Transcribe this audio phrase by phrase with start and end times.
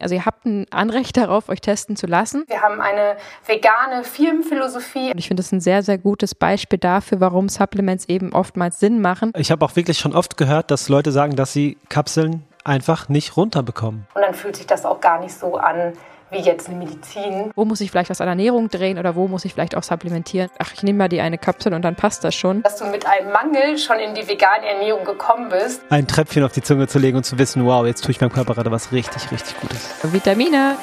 [0.00, 2.44] Also ihr habt ein Anrecht darauf, euch testen zu lassen.
[2.48, 3.16] Wir haben eine
[3.46, 5.10] vegane Firmenphilosophie.
[5.12, 9.00] Und ich finde das ein sehr, sehr gutes Beispiel dafür, warum Supplements eben oftmals Sinn
[9.00, 9.32] machen.
[9.36, 13.36] Ich habe auch wirklich schon oft gehört, dass Leute sagen, dass sie Kapseln einfach nicht
[13.36, 14.06] runterbekommen.
[14.14, 15.92] Und dann fühlt sich das auch gar nicht so an,
[16.30, 17.50] wie jetzt eine Medizin.
[17.54, 20.50] Wo muss ich vielleicht was an Ernährung drehen oder wo muss ich vielleicht auch supplementieren?
[20.58, 22.62] Ach, ich nehme mal die eine Kapsel und dann passt das schon.
[22.62, 25.82] Dass du mit einem Mangel schon in die vegane Ernährung gekommen bist.
[25.90, 28.32] Ein Tröpfchen auf die Zunge zu legen und zu wissen, wow, jetzt tue ich meinem
[28.32, 29.90] Körper gerade was richtig, richtig Gutes.
[30.02, 30.76] Vitamine.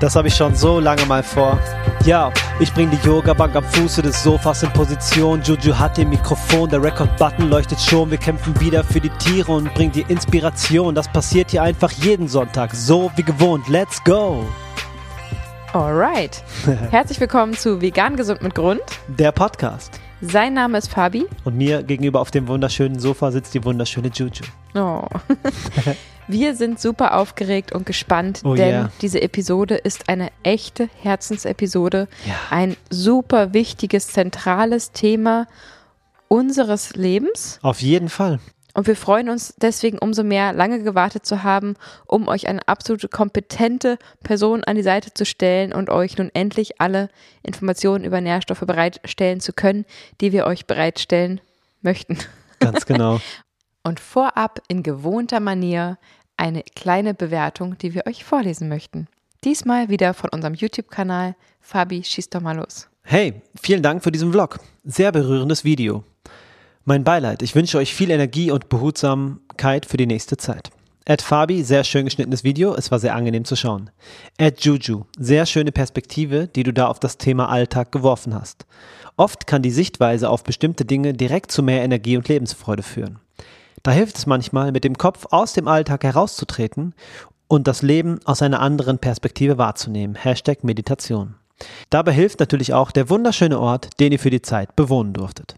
[0.00, 1.58] Das habe ich schon so lange mal vor.
[2.06, 5.42] Ja, ich bring die Yoga-Bank am Fuße des Sofas in Position.
[5.42, 8.10] Juju hat den Mikrofon, der Record-Button leuchtet schon.
[8.10, 10.94] Wir kämpfen wieder für die Tiere und bringen dir Inspiration.
[10.94, 13.68] Das passiert hier einfach jeden Sonntag, so wie gewohnt.
[13.68, 14.46] Let's go!
[15.74, 16.42] Alright.
[16.90, 18.80] Herzlich willkommen zu Vegan Gesund mit Grund.
[19.06, 20.00] Der Podcast.
[20.22, 21.26] Sein Name ist Fabi.
[21.44, 24.44] Und mir gegenüber auf dem wunderschönen Sofa sitzt die wunderschöne Juju.
[24.74, 25.04] Oh.
[26.28, 28.92] Wir sind super aufgeregt und gespannt, Oh denn yeah.
[29.00, 32.06] diese Episode ist eine echte Herzensepisode.
[32.26, 32.34] Ja.
[32.50, 35.46] Ein super wichtiges, zentrales Thema
[36.28, 37.58] unseres Lebens.
[37.62, 38.38] Auf jeden Fall.
[38.74, 41.74] Und wir freuen uns deswegen umso mehr, lange gewartet zu haben,
[42.06, 46.80] um euch eine absolute kompetente Person an die Seite zu stellen und euch nun endlich
[46.80, 47.08] alle
[47.42, 49.84] Informationen über Nährstoffe bereitstellen zu können,
[50.20, 51.40] die wir euch bereitstellen
[51.82, 52.18] möchten.
[52.58, 53.20] Ganz genau.
[53.82, 55.96] Und vorab in gewohnter Manier
[56.36, 59.08] eine kleine Bewertung, die wir euch vorlesen möchten.
[59.42, 61.34] Diesmal wieder von unserem YouTube-Kanal.
[61.60, 62.88] Fabi, schieß doch mal los.
[63.02, 64.60] Hey, vielen Dank für diesen Vlog.
[64.84, 66.04] Sehr berührendes Video.
[66.90, 67.42] Mein Beileid.
[67.42, 70.70] Ich wünsche euch viel Energie und Behutsamkeit für die nächste Zeit.
[71.04, 72.74] Ed Fabi, sehr schön geschnittenes Video.
[72.74, 73.90] Es war sehr angenehm zu schauen.
[74.38, 78.66] Ed Juju, sehr schöne Perspektive, die du da auf das Thema Alltag geworfen hast.
[79.16, 83.20] Oft kann die Sichtweise auf bestimmte Dinge direkt zu mehr Energie und Lebensfreude führen.
[83.84, 86.96] Da hilft es manchmal, mit dem Kopf aus dem Alltag herauszutreten
[87.46, 90.16] und das Leben aus einer anderen Perspektive wahrzunehmen.
[90.16, 91.36] Hashtag Meditation.
[91.88, 95.54] Dabei hilft natürlich auch der wunderschöne Ort, den ihr für die Zeit bewohnen durftet.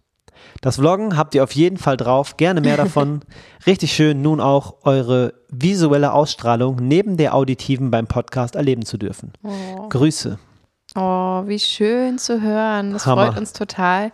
[0.60, 3.20] Das Vloggen habt ihr auf jeden Fall drauf, gerne mehr davon.
[3.66, 9.32] Richtig schön, nun auch eure visuelle Ausstrahlung neben der auditiven beim Podcast erleben zu dürfen.
[9.88, 10.38] Grüße.
[10.94, 12.92] Oh, wie schön zu hören.
[12.92, 13.26] Das Hammer.
[13.26, 14.12] freut uns total.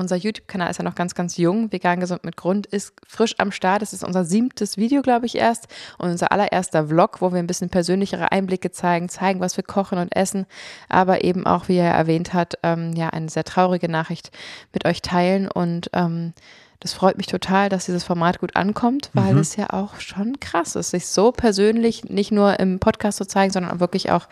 [0.00, 1.70] Unser YouTube-Kanal ist ja noch ganz, ganz jung.
[1.72, 3.82] Vegan gesund mit Grund ist frisch am Start.
[3.82, 5.68] Das ist unser siebtes Video, glaube ich, erst.
[5.98, 9.98] Und unser allererster Vlog, wo wir ein bisschen persönlichere Einblicke zeigen, zeigen, was wir kochen
[9.98, 10.46] und essen.
[10.88, 14.30] Aber eben auch, wie er erwähnt hat, ähm, ja, eine sehr traurige Nachricht
[14.72, 15.48] mit euch teilen.
[15.48, 16.32] Und ähm,
[16.80, 20.76] das freut mich total, dass dieses Format gut ankommt, weil es ja auch schon krass
[20.76, 24.28] ist, sich so persönlich nicht nur im Podcast zu zeigen, sondern auch wirklich auch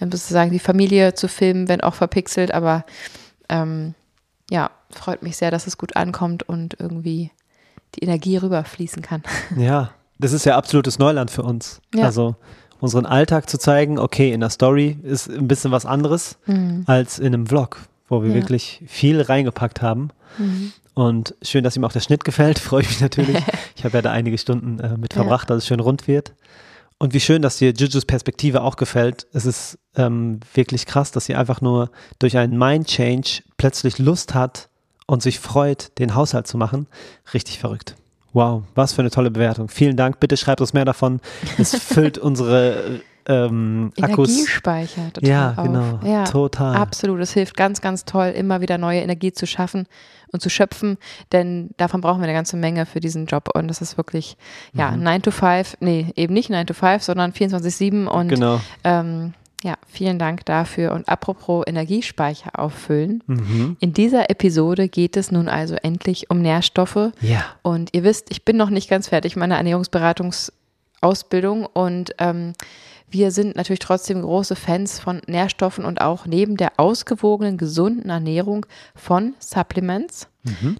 [0.00, 2.52] ähm, sozusagen die Familie zu filmen, wenn auch verpixelt.
[2.52, 2.84] Aber
[3.48, 3.94] ähm,
[4.52, 7.30] ja, freut mich sehr, dass es gut ankommt und irgendwie
[7.94, 9.22] die Energie rüberfließen kann.
[9.56, 11.80] Ja, das ist ja absolutes Neuland für uns.
[11.94, 12.04] Ja.
[12.04, 12.36] Also
[12.80, 16.36] unseren Alltag zu zeigen, okay, in der Story ist ein bisschen was anderes
[16.86, 18.34] als in einem Vlog, wo wir Mhm.
[18.34, 18.36] Ja.
[18.36, 18.42] Mhm.
[18.42, 20.10] wirklich viel reingepackt haben.
[20.94, 23.36] Und schön, dass ihm auch der Schnitt gefällt, freue ich mich natürlich.
[23.76, 25.22] ich habe ja da einige Stunden äh, mit Ja.
[25.22, 26.32] verbracht, dass es schön rund wird.
[27.02, 29.26] Und wie schön, dass dir Jujus Perspektive auch gefällt.
[29.32, 31.90] Es ist ähm, wirklich krass, dass sie einfach nur
[32.20, 34.68] durch einen Mind-Change plötzlich Lust hat
[35.08, 36.86] und sich freut, den Haushalt zu machen.
[37.34, 37.96] Richtig verrückt.
[38.32, 39.68] Wow, was für eine tolle Bewertung.
[39.68, 40.20] Vielen Dank.
[40.20, 41.18] Bitte schreibt uns mehr davon.
[41.58, 44.28] Es füllt unsere ähm, Akkus.
[44.30, 45.64] Energiespeicher total Ja, auf.
[45.66, 46.00] genau.
[46.04, 46.76] Ja, Total.
[46.76, 47.18] Absolut.
[47.18, 49.88] Es hilft ganz, ganz toll, immer wieder neue Energie zu schaffen
[50.32, 50.96] und zu schöpfen,
[51.30, 53.50] denn davon brauchen wir eine ganze Menge für diesen Job.
[53.54, 54.36] Und das ist wirklich,
[54.72, 55.02] ja, Mhm.
[55.02, 58.60] 9 to 5, nee, eben nicht 9 to 5, sondern 24-7 und Genau.
[58.84, 59.34] ähm,
[59.64, 60.90] ja, vielen Dank dafür.
[60.92, 63.22] Und apropos Energiespeicher auffüllen.
[63.28, 63.76] Mhm.
[63.78, 67.12] In dieser Episode geht es nun also endlich um Nährstoffe.
[67.20, 67.44] Ja.
[67.62, 72.54] Und ihr wisst, ich bin noch nicht ganz fertig mit meiner Ernährungsberatungsausbildung und ähm,
[73.12, 78.66] wir sind natürlich trotzdem große Fans von Nährstoffen und auch neben der ausgewogenen, gesunden Ernährung
[78.94, 80.28] von Supplements.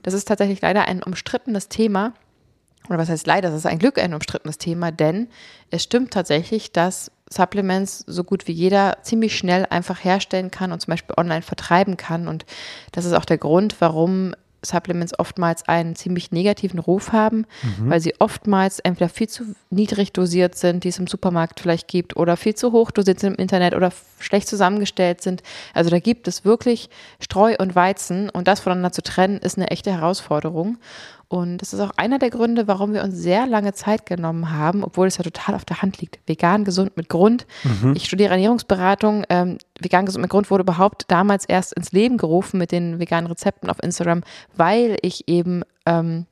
[0.03, 2.15] Das ist tatsächlich leider ein umstrittenes Thema.
[2.89, 5.29] Oder was heißt leider, das ist ein Glück ein umstrittenes Thema, denn
[5.71, 10.81] es stimmt tatsächlich, dass Supplements so gut wie jeder ziemlich schnell einfach herstellen kann und
[10.81, 12.27] zum Beispiel online vertreiben kann.
[12.29, 12.45] Und
[12.91, 14.35] das ist auch der Grund, warum
[14.65, 17.47] Supplements oftmals einen ziemlich negativen Ruf haben,
[17.79, 22.17] weil sie oftmals entweder viel zu niedrig dosiert sind, die es im Supermarkt vielleicht gibt,
[22.17, 25.43] oder viel zu hoch dosiert sind im Internet oder schlecht zusammengestellt sind.
[25.75, 29.71] Also da gibt es wirklich Streu und Weizen und das voneinander zu trennen, ist eine
[29.71, 30.79] echte Herausforderung.
[31.33, 34.85] Und das ist auch einer der Gründe, warum wir uns sehr lange Zeit genommen haben,
[34.85, 36.19] obwohl es ja total auf der Hand liegt.
[36.27, 37.47] Vegan, gesund mit Grund.
[37.65, 37.95] Mhm.
[37.97, 39.25] Ich studiere Ernährungsberatung.
[39.31, 43.29] Ähm, vegan, gesund mit Grund wurde überhaupt damals erst ins Leben gerufen mit den veganen
[43.29, 44.25] Rezepten auf Instagram,
[44.55, 46.27] weil ich eben ähm,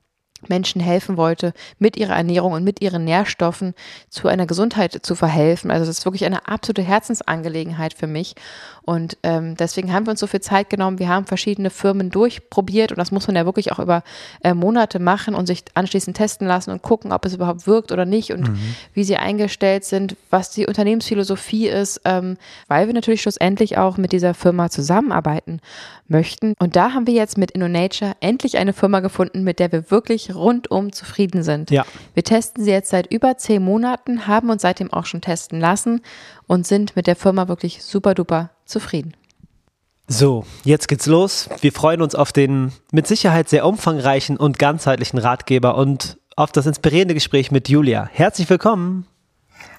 [0.49, 3.75] Menschen helfen wollte, mit ihrer Ernährung und mit ihren Nährstoffen
[4.09, 5.71] zu einer Gesundheit zu verhelfen.
[5.71, 8.35] Also das ist wirklich eine absolute Herzensangelegenheit für mich.
[8.83, 10.99] Und ähm, deswegen haben wir uns so viel Zeit genommen.
[10.99, 14.03] Wir haben verschiedene Firmen durchprobiert und das muss man ja wirklich auch über
[14.43, 18.05] äh, Monate machen und sich anschließend testen lassen und gucken, ob es überhaupt wirkt oder
[18.05, 18.59] nicht und mhm.
[18.95, 22.37] wie sie eingestellt sind, was die Unternehmensphilosophie ist, ähm,
[22.69, 25.61] weil wir natürlich schlussendlich auch mit dieser Firma zusammenarbeiten
[26.09, 26.55] möchten.
[26.59, 30.30] Und da haben wir jetzt mit InnoNature endlich eine Firma gefunden, mit der wir wirklich
[30.35, 31.71] rundum zufrieden sind.
[31.71, 31.85] Ja.
[32.15, 36.03] Wir testen sie jetzt seit über zehn Monaten, haben uns seitdem auch schon testen lassen
[36.47, 39.15] und sind mit der Firma wirklich super duper zufrieden.
[40.09, 41.49] So, jetzt geht's los.
[41.61, 46.67] Wir freuen uns auf den mit Sicherheit sehr umfangreichen und ganzheitlichen Ratgeber und auf das
[46.67, 48.09] inspirierende Gespräch mit Julia.
[48.13, 49.07] Herzlich willkommen.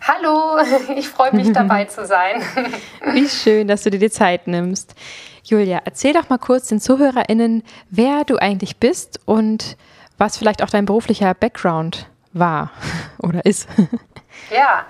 [0.02, 0.58] Hallo,
[0.96, 2.42] ich freue mich dabei zu sein.
[3.14, 4.96] Wie schön, dass du dir die Zeit nimmst.
[5.44, 9.76] Julia, erzähl doch mal kurz den ZuhörerInnen, wer du eigentlich bist und
[10.22, 12.70] was vielleicht auch dein beruflicher Background war
[13.18, 13.68] oder ist.
[14.50, 14.86] Ja,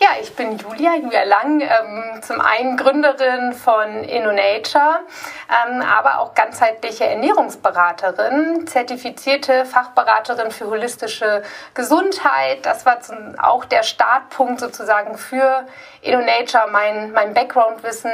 [0.00, 5.00] ja, ich bin Julia, Julia Lang, ähm, zum einen Gründerin von InnoNature,
[5.48, 11.42] ähm, aber auch ganzheitliche Ernährungsberaterin, zertifizierte Fachberaterin für holistische
[11.74, 12.66] Gesundheit.
[12.66, 15.64] Das war zum, auch der Startpunkt sozusagen für
[16.02, 18.10] InnoNature, mein, mein Background-Wissen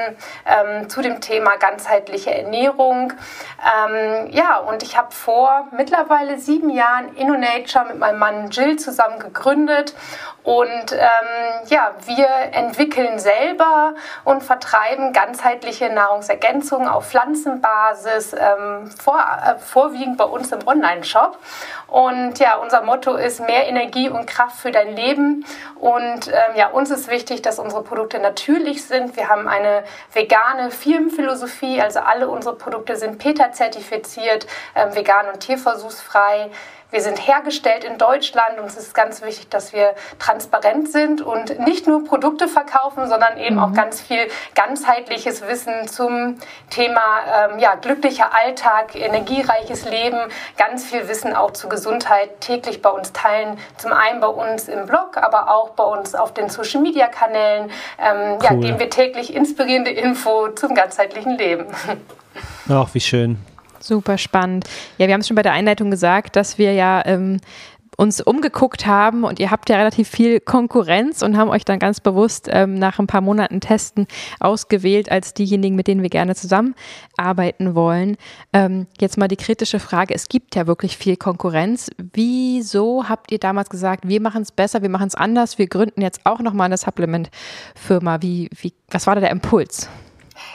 [0.47, 3.15] ähm, zu dem Thema ganzheitliche Ernährung.
[3.65, 9.19] Ähm, ja, und ich habe vor mittlerweile sieben Jahren InnoNature mit meinem Mann Jill zusammen
[9.19, 9.95] gegründet
[10.43, 13.95] und ähm, ja, wir entwickeln selber
[14.25, 21.39] und vertreiben ganzheitliche Nahrungsergänzungen auf Pflanzenbasis, ähm, vor, äh, vorwiegend bei uns im Online-Shop.
[21.89, 25.45] Und ja, unser Motto ist mehr Energie und Kraft für dein Leben.
[25.79, 29.17] Und ähm, ja, uns ist wichtig, dass unsere Produkte natürlich sind.
[29.17, 36.51] Wir haben eine vegane Firmenphilosophie, also alle unsere Produkte sind PETA-zertifiziert, ähm, vegan und tierversuchsfrei.
[36.91, 41.59] Wir sind hergestellt in Deutschland und es ist ganz wichtig, dass wir transparent sind und
[41.61, 43.63] nicht nur Produkte verkaufen, sondern eben mhm.
[43.63, 46.39] auch ganz viel ganzheitliches Wissen zum
[46.69, 47.01] Thema
[47.51, 50.19] ähm, ja, glücklicher Alltag, energiereiches Leben,
[50.57, 53.59] ganz viel Wissen auch zur Gesundheit täglich bei uns teilen.
[53.77, 57.71] Zum einen bei uns im Blog, aber auch bei uns auf den Social Media Kanälen.
[57.99, 58.39] Ähm, cool.
[58.43, 61.67] Ja, geben wir täglich inspirierende Info zum ganzheitlichen Leben.
[62.69, 63.39] Ach, wie schön.
[63.81, 64.69] Super spannend.
[64.99, 67.39] Ja, wir haben es schon bei der Einleitung gesagt, dass wir ja ähm,
[68.01, 72.01] uns umgeguckt haben und ihr habt ja relativ viel Konkurrenz und haben euch dann ganz
[72.01, 74.07] bewusst ähm, nach ein paar Monaten Testen
[74.39, 78.17] ausgewählt als diejenigen, mit denen wir gerne zusammenarbeiten wollen.
[78.55, 81.91] Ähm, jetzt mal die kritische Frage, es gibt ja wirklich viel Konkurrenz.
[82.15, 86.01] Wieso habt ihr damals gesagt, wir machen es besser, wir machen es anders, wir gründen
[86.01, 88.23] jetzt auch nochmal eine Supplement-Firma?
[88.23, 89.91] Wie, wie, was war da der Impuls?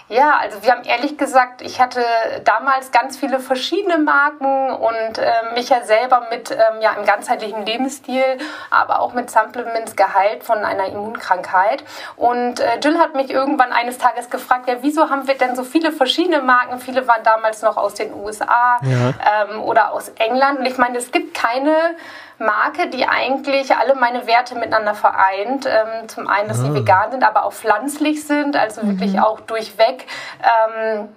[0.08, 2.04] Ja, also wir haben ehrlich gesagt, ich hatte
[2.44, 7.66] damals ganz viele verschiedene Marken und äh, mich ja selber mit ähm, ja, einem ganzheitlichen
[7.66, 8.38] Lebensstil,
[8.70, 11.84] aber auch mit Supplements geheilt von einer Immunkrankheit.
[12.18, 15.64] Und äh, Jill hat mich irgendwann eines Tages gefragt, ja, wieso haben wir denn so
[15.64, 16.80] viele verschiedene Marken?
[16.80, 19.50] Viele waren damals noch aus den USA ja.
[19.50, 20.60] ähm, oder aus England.
[20.60, 21.96] Und ich meine, es gibt keine
[22.40, 25.66] Marke, die eigentlich alle meine Werte miteinander vereint.
[25.66, 26.74] Ähm, zum einen, dass sie ah.
[26.74, 28.90] vegan sind, aber auch pflanzlich sind, also mhm.
[28.90, 30.06] wirklich auch durchweg.
[30.42, 31.10] Ähm,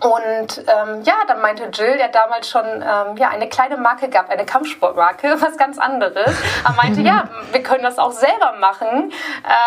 [0.00, 4.30] und ähm, ja, dann meinte Jill, der damals schon ähm, ja, eine kleine Marke gab,
[4.30, 6.34] eine Kampfsportmarke, was ganz anderes.
[6.64, 9.12] Er meinte, ja, wir können das auch selber machen.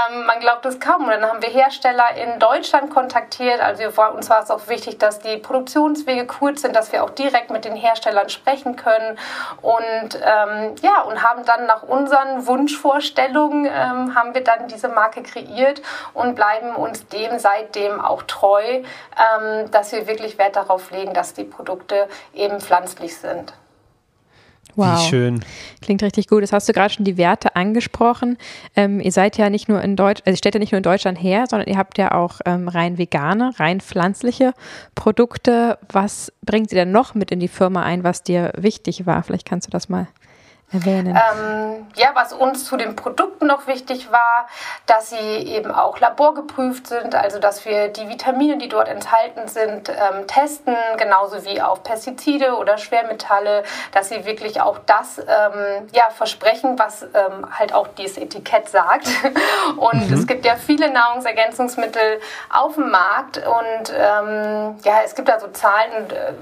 [0.09, 1.05] Ähm, man glaubt es kaum.
[1.05, 3.61] Und dann haben wir Hersteller in Deutschland kontaktiert.
[3.61, 7.51] Also uns war es auch wichtig, dass die Produktionswege kurz sind, dass wir auch direkt
[7.51, 9.19] mit den Herstellern sprechen können.
[9.61, 15.21] Und ähm, ja, und haben dann nach unseren Wunschvorstellungen ähm, haben wir dann diese Marke
[15.21, 15.81] kreiert
[16.15, 21.13] und bleiben uns dem seitdem auch treu, ähm, dass wir wirklich wirklich Wert darauf legen,
[21.13, 23.53] dass die Produkte eben pflanzlich sind.
[24.75, 24.97] Wow.
[24.97, 25.45] Wie schön.
[25.81, 26.41] Klingt richtig gut.
[26.41, 28.37] Das hast du gerade schon die Werte angesprochen.
[28.75, 30.83] Ähm, ihr seid ja nicht nur in Deutschland, also ihr stellt ja nicht nur in
[30.83, 34.53] Deutschland her, sondern ihr habt ja auch ähm, rein vegane, rein pflanzliche
[34.95, 35.77] Produkte.
[35.91, 39.21] Was bringt ihr denn noch mit in die Firma ein, was dir wichtig war?
[39.21, 40.07] Vielleicht kannst du das mal
[40.73, 41.15] erwähnen?
[41.15, 44.47] Ähm, ja, was uns zu den Produkten noch wichtig war,
[44.85, 49.89] dass sie eben auch laborgeprüft sind, also dass wir die Vitamine, die dort enthalten sind,
[49.89, 56.09] ähm, testen, genauso wie auf Pestizide oder Schwermetalle, dass sie wirklich auch das ähm, ja,
[56.09, 59.07] versprechen, was ähm, halt auch dieses Etikett sagt.
[59.77, 60.13] Und mhm.
[60.13, 65.47] es gibt ja viele Nahrungsergänzungsmittel auf dem Markt und ähm, ja, es gibt da so
[65.47, 66.33] Zahlen, äh,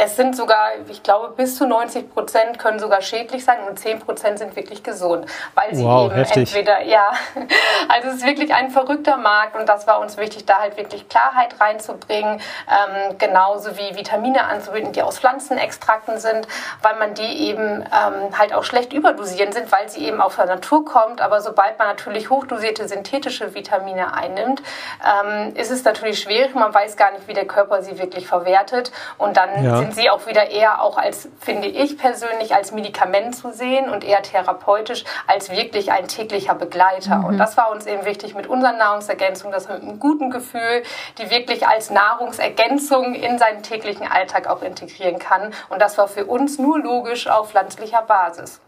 [0.00, 3.98] es sind sogar, ich glaube, bis zu 90 Prozent können sogar schädlich sein und 10
[3.98, 5.26] Prozent sind wirklich gesund,
[5.56, 6.54] weil sie wow, eben heftig.
[6.54, 7.10] entweder, ja,
[7.88, 11.08] also es ist wirklich ein verrückter Markt und das war uns wichtig, da halt wirklich
[11.08, 16.46] Klarheit reinzubringen, ähm, genauso wie Vitamine anzubieten, die aus Pflanzenextrakten sind,
[16.80, 20.46] weil man die eben ähm, halt auch schlecht überdosieren sind, weil sie eben aus der
[20.46, 24.62] Natur kommt, aber sobald man natürlich hochdosierte synthetische Vitamine einnimmt,
[25.04, 28.92] ähm, ist es natürlich schwierig, man weiß gar nicht, wie der Körper sie wirklich verwertet
[29.16, 29.78] und dann ja.
[29.78, 33.88] sind sind sie auch wieder eher auch als, finde ich persönlich, als Medikament zu sehen
[33.88, 37.18] und eher therapeutisch als wirklich ein täglicher Begleiter.
[37.18, 37.24] Mhm.
[37.24, 40.82] Und das war uns eben wichtig mit unseren Nahrungsergänzungen, dass man mit einem guten Gefühl
[41.18, 45.52] die wirklich als Nahrungsergänzung in seinen täglichen Alltag auch integrieren kann.
[45.70, 48.60] Und das war für uns nur logisch auf pflanzlicher Basis.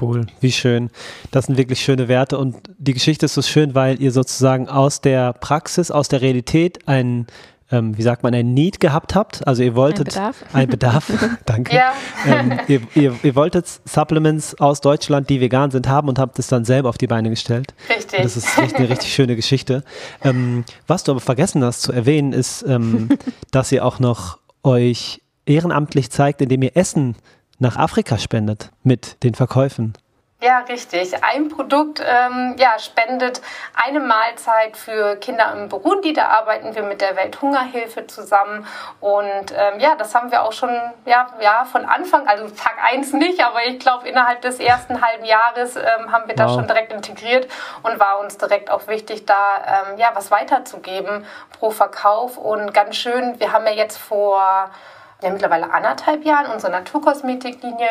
[0.00, 0.90] Cool, wie schön.
[1.30, 5.00] Das sind wirklich schöne Werte und die Geschichte ist so schön, weil ihr sozusagen aus
[5.00, 7.26] der Praxis, aus der Realität einen
[7.70, 9.46] ähm, wie sagt man, ein Need gehabt habt.
[9.46, 10.16] Also ihr wolltet
[10.52, 11.74] ein Bedarf, Bedarf danke.
[11.74, 11.92] Ja.
[12.26, 16.48] Ähm, ihr, ihr, ihr, wolltet Supplements aus Deutschland, die vegan sind, haben und habt es
[16.48, 17.74] dann selber auf die Beine gestellt.
[17.88, 18.22] Richtig.
[18.22, 19.84] Das ist echt eine richtig schöne Geschichte.
[20.22, 23.10] Ähm, was du aber vergessen hast zu erwähnen, ist, ähm,
[23.50, 27.16] dass ihr auch noch euch ehrenamtlich zeigt, indem ihr Essen
[27.58, 29.94] nach Afrika spendet mit den Verkäufen.
[30.42, 31.22] Ja, richtig.
[31.22, 33.42] Ein Produkt ähm, ja, spendet
[33.74, 36.14] eine Mahlzeit für Kinder im Burundi.
[36.14, 38.66] Da arbeiten wir mit der Welthungerhilfe zusammen.
[39.00, 40.70] Und ähm, ja, das haben wir auch schon
[41.04, 45.26] ja, ja, von Anfang, also Tag 1 nicht, aber ich glaube, innerhalb des ersten halben
[45.26, 46.46] Jahres ähm, haben wir wow.
[46.46, 47.46] das schon direkt integriert
[47.82, 51.26] und war uns direkt auch wichtig, da ähm, ja, was weiterzugeben
[51.58, 52.38] pro Verkauf.
[52.38, 54.70] Und ganz schön, wir haben ja jetzt vor
[55.22, 57.88] ja mittlerweile anderthalb Jahren unsere Naturkosmetiklinie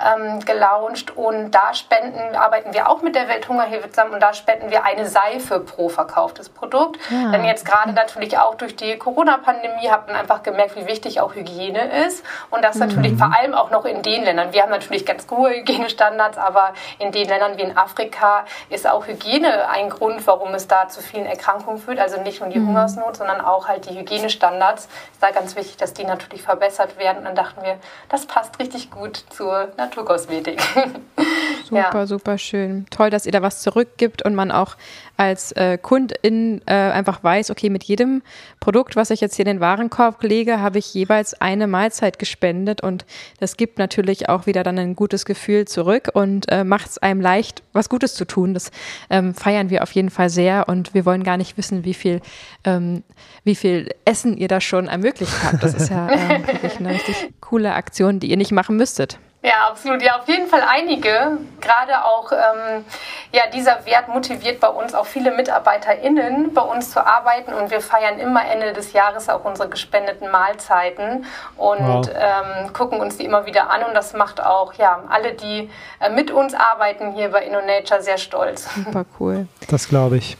[0.00, 4.70] ähm, gelauncht und da spenden, arbeiten wir auch mit der Welthungerhilfe zusammen und da spenden
[4.70, 6.98] wir eine Seife pro verkauftes Produkt.
[7.10, 7.30] Ja.
[7.30, 11.34] Denn jetzt gerade natürlich auch durch die Corona-Pandemie hat man einfach gemerkt, wie wichtig auch
[11.34, 12.86] Hygiene ist und das mhm.
[12.86, 14.52] natürlich vor allem auch noch in den Ländern.
[14.52, 19.06] Wir haben natürlich ganz hohe Hygienestandards, aber in den Ländern wie in Afrika ist auch
[19.06, 21.98] Hygiene ein Grund, warum es da zu vielen Erkrankungen führt.
[21.98, 22.68] Also nicht nur die mhm.
[22.68, 24.84] Hungersnot, sondern auch halt die Hygienestandards.
[24.84, 27.18] Ist da ganz wichtig, dass die natürlich verbessert verbessert werden.
[27.18, 30.60] Und dann dachten wir, das passt richtig gut zur Naturkosmetik.
[31.64, 32.06] Super, ja.
[32.06, 32.86] super schön.
[32.90, 34.76] Toll, dass ihr da was zurückgibt und man auch
[35.22, 38.22] als äh, Kundin äh, einfach weiß, okay, mit jedem
[38.58, 42.82] Produkt, was ich jetzt hier in den Warenkorb lege, habe ich jeweils eine Mahlzeit gespendet
[42.82, 43.04] und
[43.38, 47.20] das gibt natürlich auch wieder dann ein gutes Gefühl zurück und äh, macht es einem
[47.20, 48.52] leicht, was Gutes zu tun.
[48.52, 48.72] Das
[49.10, 52.20] ähm, feiern wir auf jeden Fall sehr und wir wollen gar nicht wissen, wie viel,
[52.64, 53.04] ähm,
[53.44, 55.62] wie viel Essen ihr da schon ermöglicht habt.
[55.62, 59.20] Das ist ja ähm, wirklich eine richtig coole Aktion, die ihr nicht machen müsstet.
[59.44, 60.02] Ja, absolut.
[60.02, 61.38] Ja, auf jeden Fall einige.
[61.60, 62.84] Gerade auch, ähm,
[63.32, 67.52] ja, dieser Wert motiviert bei uns auch viele MitarbeiterInnen, bei uns zu arbeiten.
[67.52, 72.08] Und wir feiern immer Ende des Jahres auch unsere gespendeten Mahlzeiten und wow.
[72.14, 73.82] ähm, gucken uns die immer wieder an.
[73.82, 75.68] Und das macht auch, ja, alle, die
[75.98, 78.72] äh, mit uns arbeiten hier bei InnoNature sehr stolz.
[78.74, 79.48] Super cool.
[79.68, 80.36] Das glaube ich.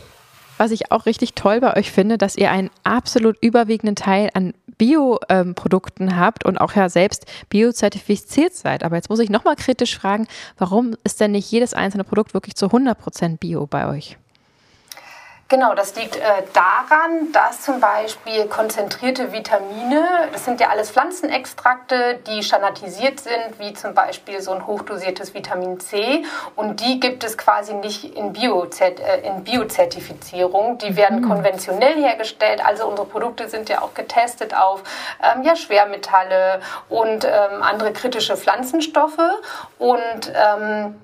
[0.58, 4.54] Was ich auch richtig toll bei euch finde, dass ihr einen absolut überwiegenden Teil an
[4.78, 8.84] Bioprodukten ähm, habt und auch ja selbst biozertifiziert seid.
[8.84, 10.26] Aber jetzt muss ich nochmal kritisch fragen,
[10.58, 14.18] warum ist denn nicht jedes einzelne Produkt wirklich zu 100% Bio bei euch?
[15.52, 16.20] Genau, das liegt äh,
[16.54, 23.74] daran, dass zum Beispiel konzentrierte Vitamine, das sind ja alles Pflanzenextrakte, die standardisiert sind, wie
[23.74, 26.24] zum Beispiel so ein hochdosiertes Vitamin C.
[26.56, 28.94] Und die gibt es quasi nicht in, Bio, äh,
[29.44, 30.78] Biozertifizierung.
[30.78, 31.28] Die werden mhm.
[31.28, 32.64] konventionell hergestellt.
[32.64, 34.82] Also unsere Produkte sind ja auch getestet auf
[35.22, 39.20] ähm, ja, Schwermetalle und ähm, andere kritische Pflanzenstoffe.
[39.78, 40.94] Und ähm,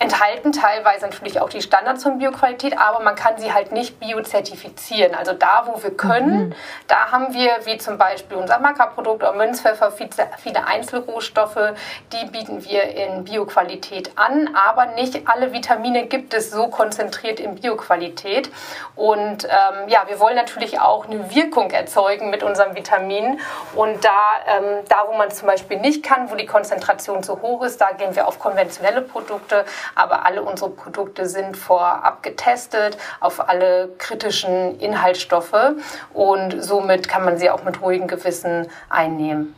[0.00, 5.14] enthalten teilweise natürlich auch die Standards von Bioqualität, aber man kann sie halt nicht biozertifizieren.
[5.14, 6.54] Also da, wo wir können, mhm.
[6.88, 11.74] da haben wir, wie zum Beispiel unser Mackerprodukt oder Münzpfeffer, viele Einzelrohstoffe,
[12.14, 17.56] die bieten wir in Bioqualität an, aber nicht alle Vitamine gibt es so konzentriert in
[17.56, 18.50] Bioqualität.
[18.96, 23.38] Und ähm, ja, wir wollen natürlich auch eine Wirkung erzeugen mit unseren Vitaminen.
[23.74, 24.10] Und da,
[24.46, 27.82] ähm, da, wo man es zum Beispiel nicht kann, wo die Konzentration zu hoch ist,
[27.82, 33.90] da gehen wir auf konventionelle Produkte aber alle unsere Produkte sind vorab getestet auf alle
[33.98, 35.74] kritischen Inhaltsstoffe
[36.12, 39.54] und somit kann man sie auch mit ruhigem Gewissen einnehmen.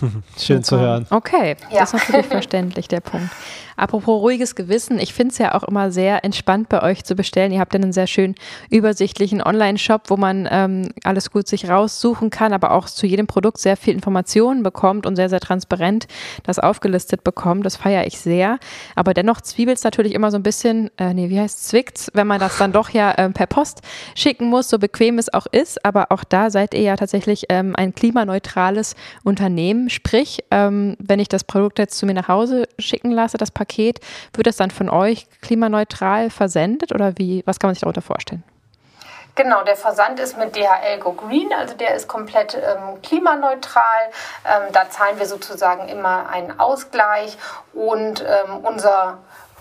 [0.38, 0.62] Schön Super.
[0.62, 1.06] zu hören.
[1.10, 1.80] Okay, ja.
[1.80, 3.30] das ist natürlich verständlich, der Punkt.
[3.78, 7.52] Apropos ruhiges Gewissen, ich finde es ja auch immer sehr entspannt bei euch zu bestellen.
[7.52, 8.34] Ihr habt einen sehr schön
[8.70, 13.58] übersichtlichen Online-Shop, wo man ähm, alles gut sich raussuchen kann, aber auch zu jedem Produkt
[13.58, 16.08] sehr viel Informationen bekommt und sehr, sehr transparent
[16.42, 17.64] das aufgelistet bekommt.
[17.64, 18.58] Das feiere ich sehr.
[18.96, 22.26] Aber dennoch zwiebelt es natürlich immer so ein bisschen, äh, nee, wie heißt zwickt, wenn
[22.26, 23.82] man das dann doch ja äh, per Post
[24.16, 25.84] schicken muss, so bequem es auch ist.
[25.84, 29.77] Aber auch da seid ihr ja tatsächlich ähm, ein klimaneutrales Unternehmen.
[29.88, 33.68] Sprich, ähm, wenn ich das Produkt jetzt zu mir nach Hause schicken lasse, das Paket
[33.68, 34.00] Paket,
[34.32, 38.42] wird das dann von euch klimaneutral versendet oder wie, was kann man sich darunter vorstellen?
[39.34, 43.84] Genau, der Versand ist mit DHL Go Green, also der ist komplett ähm, klimaneutral.
[44.44, 47.38] Ähm, da zahlen wir sozusagen immer einen Ausgleich
[47.72, 49.18] und ähm, unser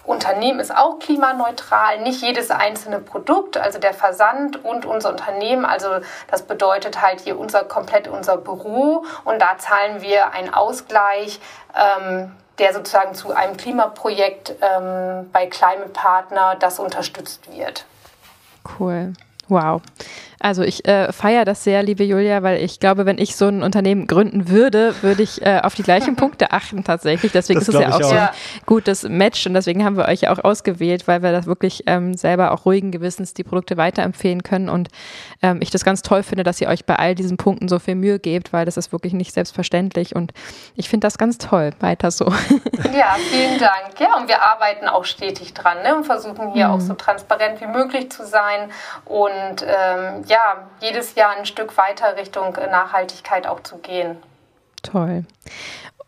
[0.07, 5.89] Unternehmen ist auch klimaneutral, nicht jedes einzelne Produkt, also der Versand und unser Unternehmen, also
[6.31, 11.39] das bedeutet halt hier unser komplett unser Büro und da zahlen wir einen Ausgleich.
[11.75, 17.85] Ähm, der sozusagen zu einem Klimaprojekt ähm, bei Climate Partner, das unterstützt wird.
[18.79, 19.13] Cool.
[19.47, 19.81] Wow.
[20.39, 23.63] Also ich äh, feiere das sehr, liebe Julia, weil ich glaube, wenn ich so ein
[23.63, 27.31] Unternehmen gründen würde, würde ich äh, auf die gleichen Punkte achten tatsächlich.
[27.31, 28.29] Deswegen das ist es ja auch, auch, so ein
[28.65, 32.13] gutes Match und deswegen haben wir euch ja auch ausgewählt, weil wir das wirklich ähm,
[32.13, 34.89] selber auch ruhigen Gewissens die Produkte weiterempfehlen können und
[35.41, 37.95] ähm, ich das ganz toll finde, dass ihr euch bei all diesen Punkten so viel
[37.95, 40.33] Mühe gebt, weil das ist wirklich nicht selbstverständlich und
[40.75, 41.71] ich finde das ganz toll.
[41.79, 42.25] Weiter so.
[42.93, 43.99] Ja, vielen Dank.
[43.99, 46.73] Ja, und wir arbeiten auch stetig dran ne, und versuchen hier mhm.
[46.73, 48.71] auch so transparent wie möglich zu sein
[49.05, 54.17] und ähm, ja, jedes Jahr ein Stück weiter Richtung Nachhaltigkeit auch zu gehen.
[54.83, 55.25] Toll.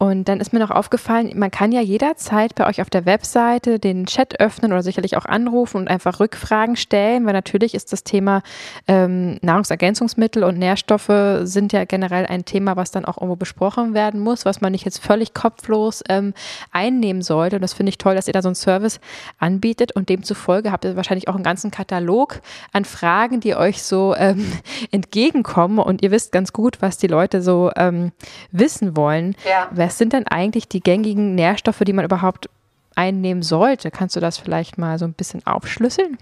[0.01, 3.79] Und dann ist mir noch aufgefallen, man kann ja jederzeit bei euch auf der Webseite
[3.79, 8.05] den Chat öffnen oder sicherlich auch anrufen und einfach Rückfragen stellen, weil natürlich ist das
[8.05, 8.41] Thema
[8.87, 14.21] ähm, Nahrungsergänzungsmittel und Nährstoffe sind ja generell ein Thema, was dann auch irgendwo besprochen werden
[14.21, 16.33] muss, was man nicht jetzt völlig kopflos ähm,
[16.71, 17.57] einnehmen sollte.
[17.57, 19.01] Und das finde ich toll, dass ihr da so einen Service
[19.37, 22.39] anbietet und demzufolge habt ihr wahrscheinlich auch einen ganzen Katalog
[22.71, 24.49] an Fragen, die euch so ähm,
[24.91, 28.13] entgegenkommen und ihr wisst ganz gut, was die Leute so ähm,
[28.53, 29.35] wissen wollen.
[29.45, 32.48] Ja was sind denn eigentlich die gängigen Nährstoffe, die man überhaupt
[32.93, 33.89] einnehmen sollte?
[33.89, 36.19] Kannst du das vielleicht mal so ein bisschen aufschlüsseln?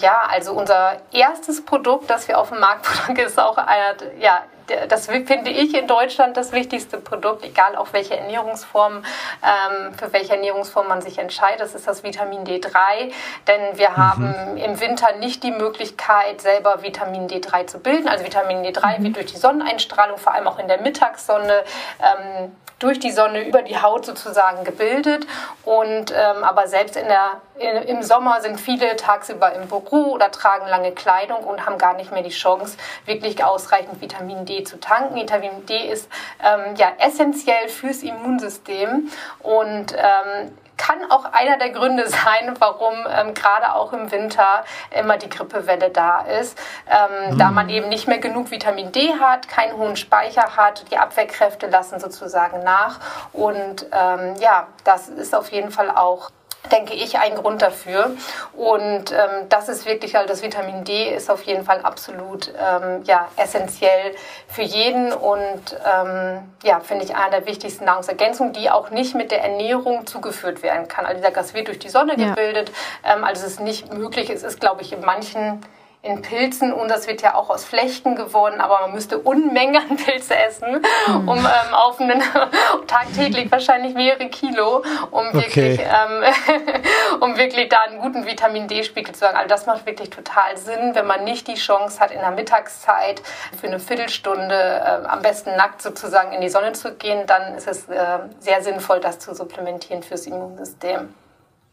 [0.00, 4.42] Ja, also unser erstes Produkt, das wir auf dem Markt bringen, ist auch einer, ja,
[4.88, 9.04] das finde ich in Deutschland das wichtigste Produkt, egal auf welche Ernährungsform,
[9.42, 11.60] ähm, für welche Ernährungsform man sich entscheidet.
[11.60, 13.12] Das ist das Vitamin D3,
[13.46, 13.96] denn wir mhm.
[13.96, 18.08] haben im Winter nicht die Möglichkeit, selber Vitamin D3 zu bilden.
[18.08, 19.04] Also Vitamin D3 mhm.
[19.04, 21.64] wird durch die Sonneneinstrahlung, vor allem auch in der Mittagssonne,
[22.00, 25.26] ähm, durch die Sonne über die Haut sozusagen gebildet.
[25.64, 30.66] Und ähm, aber selbst in der, im Sommer sind viele tagsüber im Büro oder tragen
[30.66, 35.14] lange Kleidung und haben gar nicht mehr die Chance, wirklich ausreichend Vitamin D zu tanken.
[35.14, 36.08] Vitamin D ist
[36.42, 43.34] ähm, ja essentiell fürs Immunsystem und ähm, kann auch einer der Gründe sein, warum ähm,
[43.34, 46.58] gerade auch im Winter immer die Grippewelle da ist,
[46.90, 47.38] ähm, mhm.
[47.38, 51.68] da man eben nicht mehr genug Vitamin D hat, keinen hohen Speicher hat, die Abwehrkräfte
[51.68, 52.98] lassen sozusagen nach
[53.32, 56.30] und ähm, ja, das ist auf jeden Fall auch
[56.72, 58.12] denke ich, ein Grund dafür.
[58.54, 63.02] Und ähm, das ist wirklich, also das Vitamin D ist auf jeden Fall absolut ähm,
[63.04, 64.14] ja, essentiell
[64.48, 69.30] für jeden und ähm, ja, finde ich eine der wichtigsten Nahrungsergänzungen, die auch nicht mit
[69.30, 71.06] der Ernährung zugeführt werden kann.
[71.06, 72.30] Also dieser Gas wird durch die Sonne ja.
[72.30, 72.72] gebildet,
[73.04, 74.30] ähm, also es ist nicht möglich.
[74.30, 75.60] Es ist, glaube ich, in manchen
[76.04, 79.96] in Pilzen und das wird ja auch aus Flechten gewonnen, aber man müsste Unmengen an
[79.96, 81.28] Pilze essen, hm.
[81.28, 82.22] um ähm, auf einen
[82.86, 85.88] tagtäglich wahrscheinlich mehrere Kilo, um wirklich, okay.
[85.88, 86.82] ähm,
[87.20, 89.36] um wirklich da einen guten Vitamin D-Spiegel zu haben.
[89.36, 93.22] Also das macht wirklich total Sinn, wenn man nicht die Chance hat, in der Mittagszeit
[93.58, 97.66] für eine Viertelstunde äh, am besten nackt sozusagen in die Sonne zu gehen, dann ist
[97.66, 101.14] es äh, sehr sinnvoll, das zu supplementieren fürs Immunsystem.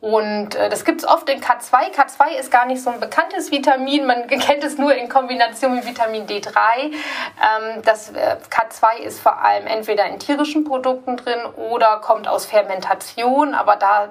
[0.01, 1.93] Und äh, das gibt es oft in K2.
[1.93, 4.07] K2 ist gar nicht so ein bekanntes Vitamin.
[4.07, 6.51] Man kennt es nur in Kombination mit Vitamin D3.
[6.85, 12.47] Ähm, das äh, K2 ist vor allem entweder in tierischen Produkten drin oder kommt aus
[12.47, 13.53] Fermentation.
[13.53, 14.09] Aber da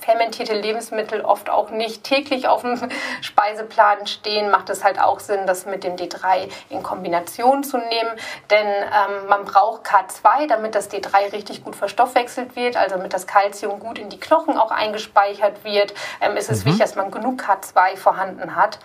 [0.00, 2.78] fermentierte Lebensmittel oft auch nicht täglich auf dem
[3.20, 8.10] Speiseplan stehen, macht es halt auch Sinn, das mit dem D3 in Kombination zu nehmen.
[8.48, 13.26] Denn ähm, man braucht K2, damit das D3 richtig gut verstoffwechselt wird, also damit das
[13.26, 16.70] Kalzium gut in die Knochen auch eingespeichert gespeichert wird, ähm, ist es mhm.
[16.70, 18.78] wichtig, dass man genug K2 vorhanden hat.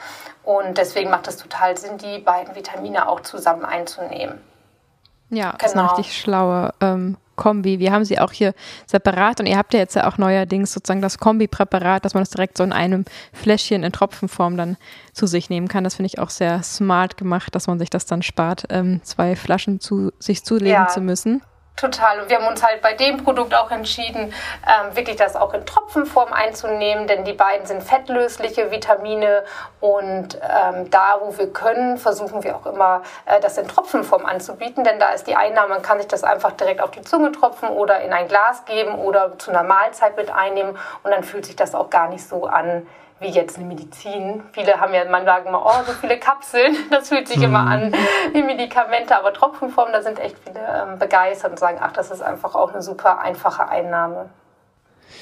[0.43, 4.39] Und deswegen macht es total Sinn, die beiden Vitamine auch zusammen einzunehmen.
[5.29, 5.57] Ja, genau.
[5.59, 5.95] das ist eine genau.
[5.95, 7.79] richtig schlaue ähm, Kombi.
[7.79, 8.53] Wir haben sie auch hier
[8.85, 12.29] separat und ihr habt ja jetzt ja auch neuerdings sozusagen das Kombi-Präparat, dass man das
[12.29, 14.77] direkt so in einem Fläschchen in Tropfenform dann
[15.11, 15.83] zu sich nehmen kann.
[15.83, 19.35] Das finde ich auch sehr smart gemacht, dass man sich das dann spart, ähm, zwei
[19.35, 20.87] Flaschen zu sich zulegen ja.
[20.87, 21.41] zu müssen.
[21.77, 22.19] Total.
[22.21, 24.33] Und wir haben uns halt bei dem Produkt auch entschieden,
[24.65, 29.43] ähm, wirklich das auch in Tropfenform einzunehmen, denn die beiden sind fettlösliche Vitamine.
[29.79, 34.83] Und ähm, da, wo wir können, versuchen wir auch immer, äh, das in Tropfenform anzubieten,
[34.83, 37.69] denn da ist die Einnahme, man kann sich das einfach direkt auf die Zunge tropfen
[37.69, 40.75] oder in ein Glas geben oder zu einer Mahlzeit mit einnehmen.
[41.03, 42.87] Und dann fühlt sich das auch gar nicht so an,
[43.19, 44.43] wie jetzt eine Medizin.
[44.51, 47.43] Viele haben ja, man sagt immer, oh, so viele Kapseln, das fühlt sich mhm.
[47.43, 47.93] immer an
[48.33, 52.21] wie Medikamente, aber Tropfenform, da sind echt viele ähm, begeistert und sagen, ach, das ist
[52.21, 54.29] einfach auch eine super einfache Einnahme.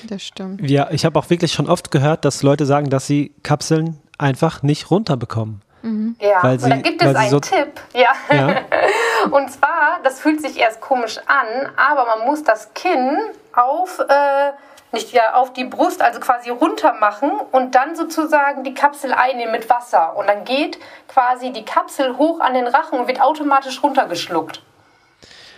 [0.10, 0.70] Das stimmt.
[0.70, 4.64] Ja, ich habe auch wirklich schon oft gehört, dass Leute sagen, dass sie Kapseln einfach
[4.64, 5.62] nicht runterbekommen.
[5.82, 6.16] Mhm.
[6.20, 7.80] Ja, weil sie, und da gibt es einen so Tipp.
[7.94, 8.14] Ja.
[8.36, 8.62] ja.
[9.32, 13.18] und zwar, das fühlt sich erst komisch an, aber man muss das Kinn
[13.54, 14.52] auf äh,
[14.96, 19.52] nicht wieder auf die Brust, also quasi runter machen und dann sozusagen die Kapsel einnehmen
[19.52, 20.16] mit Wasser.
[20.18, 24.62] Und dann geht quasi die Kapsel hoch an den Rachen und wird automatisch runtergeschluckt.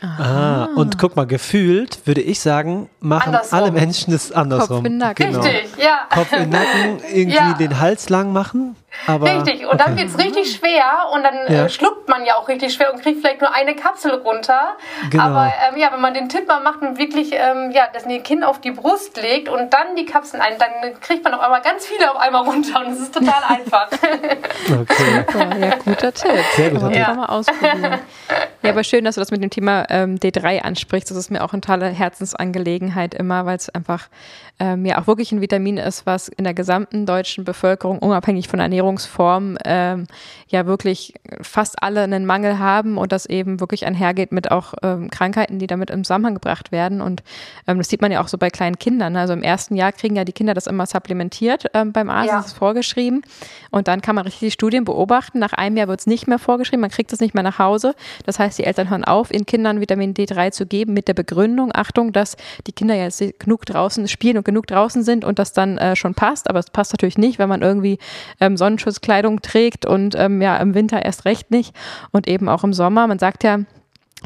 [0.01, 3.59] Ah, und guck mal, gefühlt würde ich sagen, machen andersrum.
[3.59, 4.77] alle Menschen das andersrum.
[4.77, 5.31] Kopf in Nacken.
[5.31, 5.41] Genau.
[5.41, 6.01] Richtig, ja.
[6.13, 7.53] Kopf in Nacken, irgendwie ja.
[7.53, 8.75] den Hals lang machen.
[9.05, 11.69] Aber, richtig, und dann wird es richtig schwer und dann äh, ja.
[11.69, 14.75] schluckt man ja auch richtig schwer und kriegt vielleicht nur eine Kapsel runter.
[15.09, 15.23] Genau.
[15.23, 18.43] Aber ähm, ja, wenn man den Tipp mal macht und wirklich ähm, ja, das Kind
[18.43, 21.85] auf die Brust legt und dann die Kapseln ein, dann kriegt man auf einmal ganz
[21.85, 23.87] viele auf einmal runter und es ist total einfach.
[23.91, 25.59] okay.
[25.61, 26.31] Ja, guter Tipp.
[26.55, 26.97] Sehr guter Tipp.
[26.97, 27.13] Ja.
[27.13, 27.99] Mal ausprobieren.
[28.63, 31.11] Ja, aber schön, dass du das mit dem Thema ähm, D3 ansprichst.
[31.11, 34.07] Das ist mir auch eine tolle Herzensangelegenheit immer, weil es einfach
[34.59, 38.59] ähm, ja auch wirklich ein Vitamin ist, was in der gesamten deutschen Bevölkerung, unabhängig von
[38.59, 40.07] Ernährungsform, ähm,
[40.47, 45.11] ja wirklich fast alle einen Mangel haben und das eben wirklich einhergeht mit auch ähm,
[45.11, 47.01] Krankheiten, die damit im Zusammenhang gebracht werden.
[47.01, 47.23] Und
[47.67, 49.15] ähm, das sieht man ja auch so bei kleinen Kindern.
[49.15, 52.37] Also im ersten Jahr kriegen ja die Kinder das immer supplementiert ähm, beim Arzt, ja.
[52.37, 53.21] das ist vorgeschrieben.
[53.69, 55.39] Und dann kann man richtig die Studien beobachten.
[55.39, 57.93] Nach einem Jahr wird es nicht mehr vorgeschrieben, man kriegt es nicht mehr nach Hause.
[58.25, 61.71] Das heißt, die Eltern hören auf, ihren Kindern Vitamin D3 zu geben mit der Begründung,
[61.73, 65.77] Achtung, dass die Kinder jetzt genug draußen spielen und genug draußen sind und das dann
[65.77, 66.49] äh, schon passt.
[66.49, 67.99] Aber es passt natürlich nicht, wenn man irgendwie
[68.39, 71.75] ähm, Sonnenschutzkleidung trägt und ähm, ja im Winter erst recht nicht
[72.11, 73.05] und eben auch im Sommer.
[73.05, 73.59] Man sagt ja,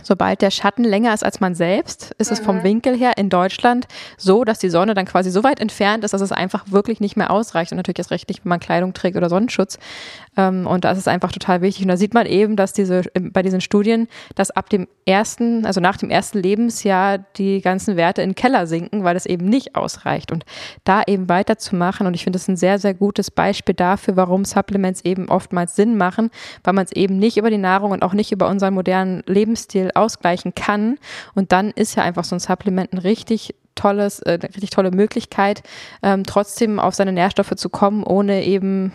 [0.04, 2.34] Sobald der Schatten länger ist als man selbst, ist mhm.
[2.34, 2.64] es vom mhm.
[2.64, 6.22] Winkel her in Deutschland so, dass die Sonne dann quasi so weit entfernt ist, dass
[6.22, 7.72] es einfach wirklich nicht mehr ausreicht.
[7.72, 9.78] Und natürlich ist recht nicht, wenn man Kleidung trägt oder Sonnenschutz.
[10.38, 11.84] Ähm, und das ist einfach total wichtig.
[11.84, 15.82] Und da sieht man eben, dass diese, bei diesen Studien, dass ab dem ersten, also
[15.82, 19.76] nach dem ersten Lebensjahr die ganzen Werte in den Keller sinken, weil es eben nicht
[19.76, 20.32] ausreicht.
[20.32, 20.46] Und
[20.86, 22.08] da eben weiterzumachen.
[22.08, 25.98] Und ich finde das ein sehr, sehr gutes Beispiel dafür, warum Supplements eben oftmals Sinn
[25.98, 26.32] machen,
[26.64, 29.81] weil man es eben nicht über die Nahrung und auch nicht über unseren modernen Lebensstil
[29.94, 30.98] ausgleichen kann.
[31.34, 35.64] Und dann ist ja einfach so ein Supplement ein richtig tolles, äh, richtig tolle Möglichkeit,
[36.04, 38.92] ähm, trotzdem auf seine Nährstoffe zu kommen, ohne eben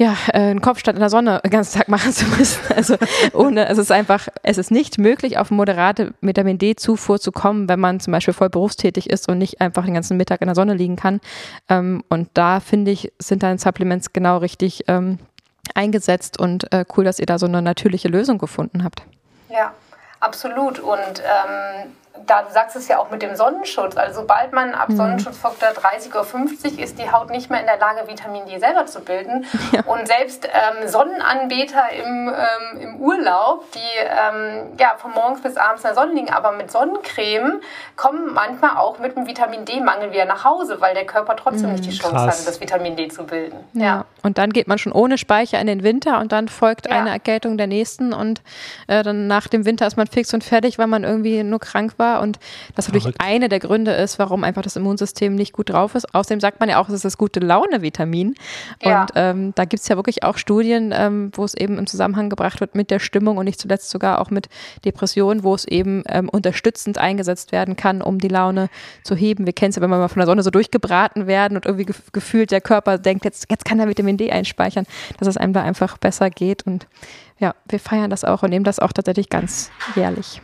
[0.00, 2.60] ja, äh, einen Kopfstand in der Sonne den ganzen Tag machen zu müssen.
[2.74, 2.96] Also
[3.34, 7.80] ohne, es ist einfach, es ist nicht möglich, auf moderate Vitamin D-Zufuhr zu kommen, wenn
[7.80, 10.74] man zum Beispiel voll berufstätig ist und nicht einfach den ganzen Mittag in der Sonne
[10.74, 11.20] liegen kann.
[11.68, 15.18] Ähm, und da finde ich, sind dann Supplements genau richtig ähm,
[15.74, 19.02] eingesetzt und äh, cool, dass ihr da so eine natürliche Lösung gefunden habt.
[19.50, 19.74] Ja,
[20.20, 20.78] absolut.
[20.78, 23.96] Und ähm, da du sagst es ja auch mit dem Sonnenschutz.
[23.96, 24.96] Also sobald man ab mhm.
[24.96, 28.86] Sonnenschutzfaktor 30 oder 50 ist die Haut nicht mehr in der Lage, Vitamin D selber
[28.86, 29.46] zu bilden.
[29.72, 29.82] Ja.
[29.84, 35.84] Und selbst ähm, Sonnenanbeter im, ähm, im Urlaub, die ähm, ja von morgens bis abends
[35.84, 37.60] in der Sonne liegen, aber mit Sonnencreme
[37.94, 41.72] kommen manchmal auch mit einem Vitamin D-Mangel wieder nach Hause, weil der Körper trotzdem mhm,
[41.72, 42.40] nicht die Chance krass.
[42.40, 43.58] hat, das Vitamin D zu bilden.
[43.74, 43.84] Ja.
[43.84, 44.04] ja.
[44.22, 46.98] Und dann geht man schon ohne Speicher in den Winter und dann folgt ja.
[46.98, 48.42] eine Erkältung der nächsten und
[48.88, 51.94] äh, dann nach dem Winter ist man fix und fertig, weil man irgendwie nur krank
[51.96, 52.38] war und
[52.74, 53.20] das natürlich Verrückt.
[53.20, 56.14] eine der Gründe ist, warum einfach das Immunsystem nicht gut drauf ist.
[56.14, 58.34] Außerdem sagt man ja auch, es ist das gute Laune-Vitamin.
[58.82, 59.02] Ja.
[59.02, 62.30] Und ähm, da gibt es ja wirklich auch Studien, ähm, wo es eben im Zusammenhang
[62.30, 64.48] gebracht wird mit der Stimmung und nicht zuletzt sogar auch mit
[64.84, 68.68] Depressionen, wo es eben ähm, unterstützend eingesetzt werden kann, um die Laune
[69.04, 69.46] zu heben.
[69.46, 71.92] Wir kennen es ja, wenn wir mal von der Sonne so durchgebraten werden und irgendwie
[72.12, 74.86] gefühlt der Körper denkt, jetzt, jetzt kann er Vitamin D einspeichern,
[75.18, 76.66] dass es einem da einfach besser geht.
[76.66, 76.86] Und
[77.38, 80.40] ja, wir feiern das auch und nehmen das auch tatsächlich ganz jährlich.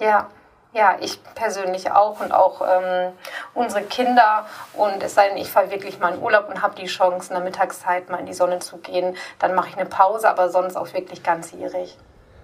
[0.00, 0.28] Ja,
[0.74, 3.12] ja, ich persönlich auch und auch ähm,
[3.54, 4.46] unsere Kinder.
[4.72, 7.34] Und es sei denn, ich fahre wirklich mal in Urlaub und habe die Chance, in
[7.34, 10.76] der Mittagszeit mal in die Sonne zu gehen, dann mache ich eine Pause, aber sonst
[10.76, 11.96] auch wirklich ganzjährig.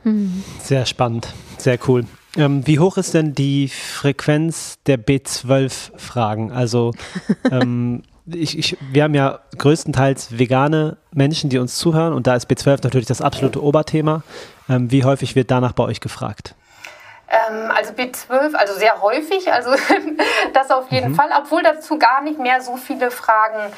[0.05, 0.45] Mhm.
[0.61, 2.05] Sehr spannend, sehr cool.
[2.37, 6.53] Ähm, wie hoch ist denn die Frequenz der B12-Fragen?
[6.53, 6.93] Also
[7.51, 12.51] ähm, ich, ich, wir haben ja größtenteils vegane Menschen, die uns zuhören und da ist
[12.51, 14.23] B12 natürlich das absolute Oberthema.
[14.69, 16.55] Ähm, wie häufig wird danach bei euch gefragt?
[17.31, 19.71] Ähm, also B12, also sehr häufig, also
[20.55, 21.15] das auf jeden mhm.
[21.15, 23.73] Fall, obwohl dazu gar nicht mehr so viele Fragen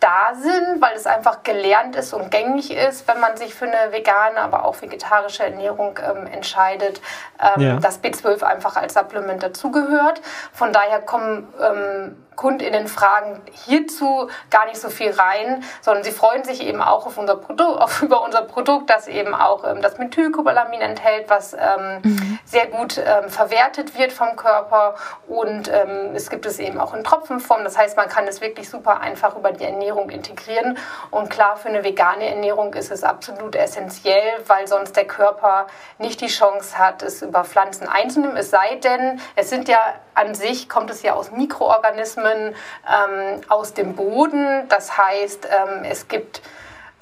[0.00, 3.92] da sind, weil es einfach gelernt ist und gängig ist, wenn man sich für eine
[3.92, 7.00] vegane, aber auch vegetarische Ernährung ähm, entscheidet,
[7.40, 7.76] ähm, ja.
[7.78, 10.20] dass B12 einfach als Supplement dazugehört.
[10.52, 16.44] Von daher kommen ähm, KundInnen fragen hierzu gar nicht so viel rein, sondern sie freuen
[16.44, 19.98] sich eben auch auf unser Produkt, auf, über unser Produkt, das eben auch ähm, das
[19.98, 22.38] Methylcobalamin enthält, was ähm, mhm.
[22.44, 24.94] sehr gut ähm, verwertet wird vom Körper
[25.26, 27.64] und ähm, es gibt es eben auch in Tropfenform.
[27.64, 30.78] Das heißt, man kann es wirklich super einfach über die Ernährung integrieren
[31.10, 35.66] und klar, für eine vegane Ernährung ist es absolut essentiell, weil sonst der Körper
[35.98, 39.78] nicht die Chance hat, es über Pflanzen einzunehmen, es sei denn, es sind ja
[40.14, 42.54] an sich, kommt es ja aus Mikroorganismen, Organismen
[42.86, 44.68] ähm, aus dem Boden.
[44.68, 46.42] Das heißt, ähm, es gibt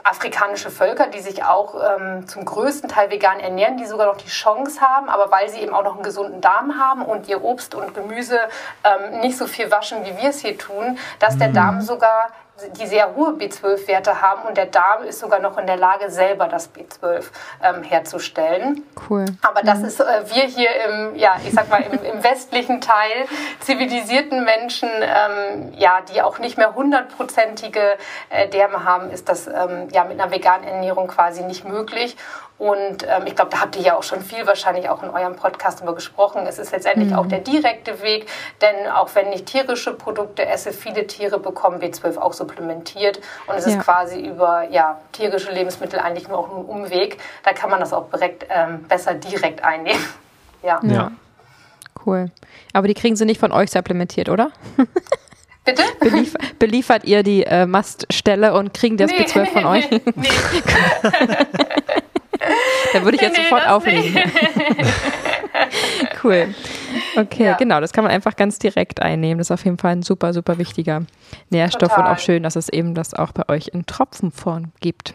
[0.03, 4.29] afrikanische Völker, die sich auch ähm, zum größten Teil vegan ernähren, die sogar noch die
[4.29, 7.75] Chance haben, aber weil sie eben auch noch einen gesunden Darm haben und ihr Obst
[7.75, 8.39] und Gemüse
[8.85, 11.55] ähm, nicht so viel waschen, wie wir es hier tun, dass der mhm.
[11.55, 12.29] Darm sogar
[12.79, 16.47] die sehr hohe B12-Werte haben und der Darm ist sogar noch in der Lage, selber
[16.47, 17.25] das B12
[17.63, 18.85] ähm, herzustellen.
[19.09, 19.25] Cool.
[19.43, 19.85] Aber das mhm.
[19.87, 23.27] ist äh, wir hier im, ja, ich sag mal, im, im westlichen Teil
[23.59, 27.97] zivilisierten Menschen, ähm, ja, die auch nicht mehr hundertprozentige
[28.31, 32.17] äh, Därme haben, ist das ähm, ja mit einer veganen Ernährung quasi nicht möglich.
[32.57, 35.35] Und ähm, ich glaube, da habt ihr ja auch schon viel wahrscheinlich auch in eurem
[35.35, 36.47] Podcast darüber gesprochen.
[36.47, 37.17] Es ist letztendlich mhm.
[37.17, 38.27] auch der direkte Weg,
[38.61, 43.21] denn auch wenn ich tierische Produkte esse, viele Tiere bekommen B12 auch supplementiert.
[43.49, 43.73] Und es ja.
[43.73, 47.19] ist quasi über ja, tierische Lebensmittel eigentlich nur auch ein Umweg.
[47.43, 50.05] Da kann man das auch direkt, ähm, besser direkt einnehmen.
[50.63, 50.81] ja.
[50.85, 51.11] ja.
[52.07, 52.31] Cool.
[52.73, 54.51] Aber die kriegen sie nicht von euch supplementiert, oder?
[55.65, 55.83] Bitte?
[55.99, 59.91] Belief beliefert ihr die äh, Maststelle und kriegen das nee, B12 von euch?
[59.91, 60.29] Nee.
[62.93, 64.15] Dann würde ich jetzt nee, sofort auflegen.
[66.25, 66.55] cool.
[67.17, 67.57] Okay, ja.
[67.57, 69.39] genau, das kann man einfach ganz direkt einnehmen.
[69.39, 71.03] Das ist auf jeden Fall ein super, super wichtiger
[71.51, 72.05] Nährstoff Total.
[72.05, 75.15] und auch schön, dass es eben das auch bei euch in Tropfenform gibt.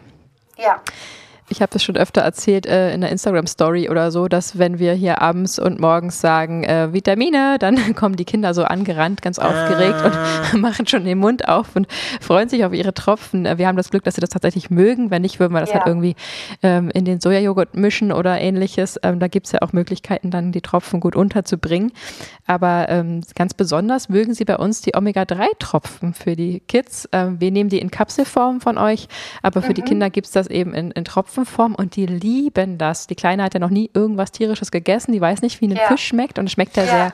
[0.56, 0.80] Ja
[1.50, 4.94] ich habe das schon öfter erzählt äh, in der Instagram-Story oder so, dass wenn wir
[4.94, 9.96] hier abends und morgens sagen äh, Vitamine, dann kommen die Kinder so angerannt, ganz aufgeregt
[10.02, 10.52] ah.
[10.52, 11.88] und machen schon den Mund auf und
[12.20, 13.46] freuen sich auf ihre Tropfen.
[13.46, 15.10] Äh, wir haben das Glück, dass sie das tatsächlich mögen.
[15.10, 15.86] Wenn nicht, würden wir das halt ja.
[15.86, 16.14] halt irgendwie
[16.62, 18.98] ähm, in den Sojajoghurt mischen oder ähnliches.
[19.02, 21.92] Ähm, da gibt es ja auch Möglichkeiten, dann die Tropfen gut unterzubringen.
[22.46, 27.08] Aber ähm, ganz besonders mögen sie bei uns die Omega-3-Tropfen für die Kids.
[27.12, 29.08] Ähm, wir nehmen die in Kapselform von euch,
[29.42, 29.74] aber für mhm.
[29.74, 33.06] die Kinder gibt es das eben in, in Tropfen Tropfenform und die lieben das.
[33.06, 35.12] Die Kleine hat ja noch nie irgendwas tierisches gegessen.
[35.12, 35.86] Die weiß nicht, wie ein ja.
[35.86, 37.12] Fisch schmeckt und es schmeckt ja, sehr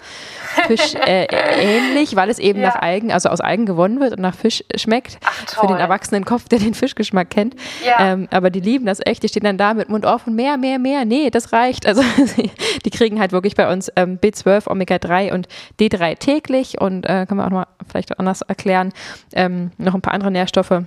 [0.67, 4.65] fischähnlich, äh, weil es eben nach Algen, also aus Algen gewonnen wird und nach Fisch
[4.77, 5.19] schmeckt.
[5.25, 7.57] Ach, für den erwachsenen Kopf, der den Fischgeschmack kennt.
[7.99, 9.23] Ähm, aber die lieben das echt.
[9.23, 11.05] Die stehen dann da mit Mund offen, mehr, mehr, mehr.
[11.05, 11.87] Nee, das reicht.
[11.87, 12.03] Also
[12.85, 15.49] die kriegen halt wirklich bei uns ähm, B12, Omega-3 und
[15.81, 18.93] D3 täglich und äh, können wir auch noch mal vielleicht anders erklären.
[19.33, 20.83] Ähm, noch ein paar andere Nährstoffe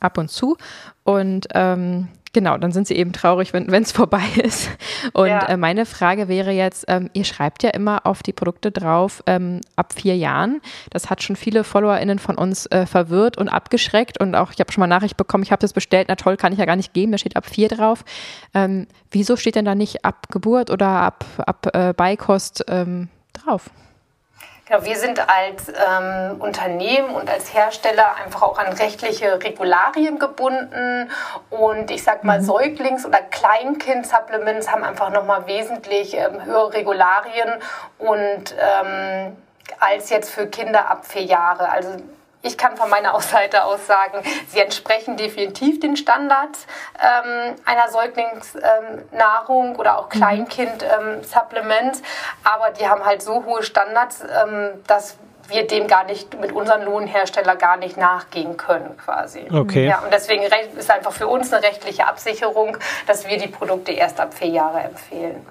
[0.00, 0.56] ab und zu.
[1.04, 4.68] Und ähm, Genau, dann sind sie eben traurig, wenn es vorbei ist.
[5.12, 5.46] Und ja.
[5.46, 9.60] äh, meine Frage wäre jetzt, ähm, ihr schreibt ja immer auf die Produkte drauf ähm,
[9.76, 10.60] ab vier Jahren.
[10.90, 14.20] Das hat schon viele FollowerInnen von uns äh, verwirrt und abgeschreckt.
[14.20, 16.52] Und auch, ich habe schon mal Nachricht bekommen, ich habe das bestellt, na toll, kann
[16.52, 18.04] ich ja gar nicht geben, da steht ab vier drauf.
[18.52, 23.70] Ähm, wieso steht denn da nicht ab Geburt oder ab, ab äh, Beikost ähm, drauf?
[24.74, 31.10] Genau, wir sind als ähm, Unternehmen und als Hersteller einfach auch an rechtliche Regularien gebunden.
[31.50, 32.46] Und ich sag mal, mhm.
[32.46, 37.50] Säuglings- oder Kleinkind-Supplements haben einfach nochmal wesentlich ähm, höhere Regularien
[37.98, 39.36] und ähm,
[39.78, 41.68] als jetzt für Kinder ab vier Jahre.
[41.68, 41.90] Also
[42.44, 46.66] ich kann von meiner Seite aus sagen, sie entsprechen definitiv den Standards
[47.00, 50.18] ähm, einer Säuglingsnahrung ähm, oder auch mhm.
[50.18, 52.04] Kleinkind-Supplements, ähm,
[52.44, 55.16] aber die haben halt so hohe Standards, ähm, dass
[55.48, 59.46] wir dem gar nicht mit unseren Lohnhersteller gar nicht nachgehen können quasi.
[59.52, 59.88] Okay.
[59.88, 64.20] Ja, und deswegen ist einfach für uns eine rechtliche Absicherung, dass wir die Produkte erst
[64.20, 65.46] ab vier Jahre empfehlen.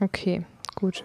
[0.00, 0.42] Okay,
[0.74, 1.04] gut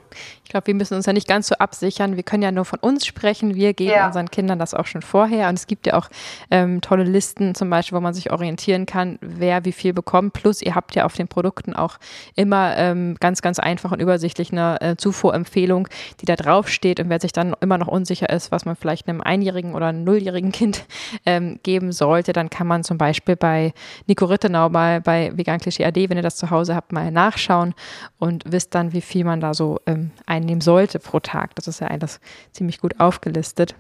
[0.52, 2.16] glaube, wir müssen uns ja nicht ganz so absichern.
[2.16, 3.56] Wir können ja nur von uns sprechen.
[3.56, 4.08] Wir geben ja.
[4.08, 5.50] unseren Kindern das auch schon vorher.
[5.50, 6.10] Und es gibt ja auch
[6.52, 10.34] ähm, tolle Listen zum Beispiel, wo man sich orientieren kann, wer wie viel bekommt.
[10.34, 11.98] Plus, ihr habt ja auf den Produkten auch
[12.36, 15.88] immer ähm, ganz, ganz einfach und übersichtlich eine äh, Zufuhrempfehlung,
[16.20, 17.00] die da draufsteht.
[17.00, 20.04] Und wer sich dann immer noch unsicher ist, was man vielleicht einem einjährigen oder einem
[20.04, 20.86] nulljährigen Kind
[21.26, 23.74] ähm, geben sollte, dann kann man zum Beispiel bei
[24.08, 27.74] Nico Rittenau mal bei Vegan Klischee AD, wenn ihr das zu Hause habt, mal nachschauen
[28.20, 31.56] und wisst dann, wie viel man da so ähm, ein einnehmen sollte pro Tag.
[31.56, 32.20] Das ist ja alles
[32.52, 33.76] ziemlich gut aufgelistet.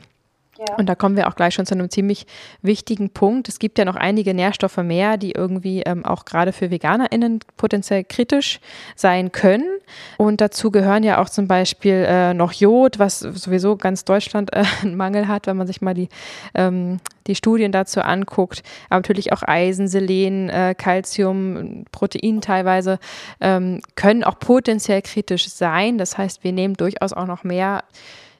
[0.77, 2.25] Und da kommen wir auch gleich schon zu einem ziemlich
[2.61, 3.49] wichtigen Punkt.
[3.49, 8.03] Es gibt ja noch einige Nährstoffe mehr, die irgendwie ähm, auch gerade für VeganerInnen potenziell
[8.03, 8.59] kritisch
[8.95, 9.69] sein können.
[10.17, 14.63] Und dazu gehören ja auch zum Beispiel äh, noch Jod, was sowieso ganz Deutschland äh,
[14.81, 16.09] einen Mangel hat, wenn man sich mal die,
[16.53, 18.63] ähm, die Studien dazu anguckt.
[18.89, 22.99] Aber natürlich auch Eisen, Selen, äh, Calcium, Protein teilweise
[23.39, 25.97] ähm, können auch potenziell kritisch sein.
[25.97, 27.83] Das heißt, wir nehmen durchaus auch noch mehr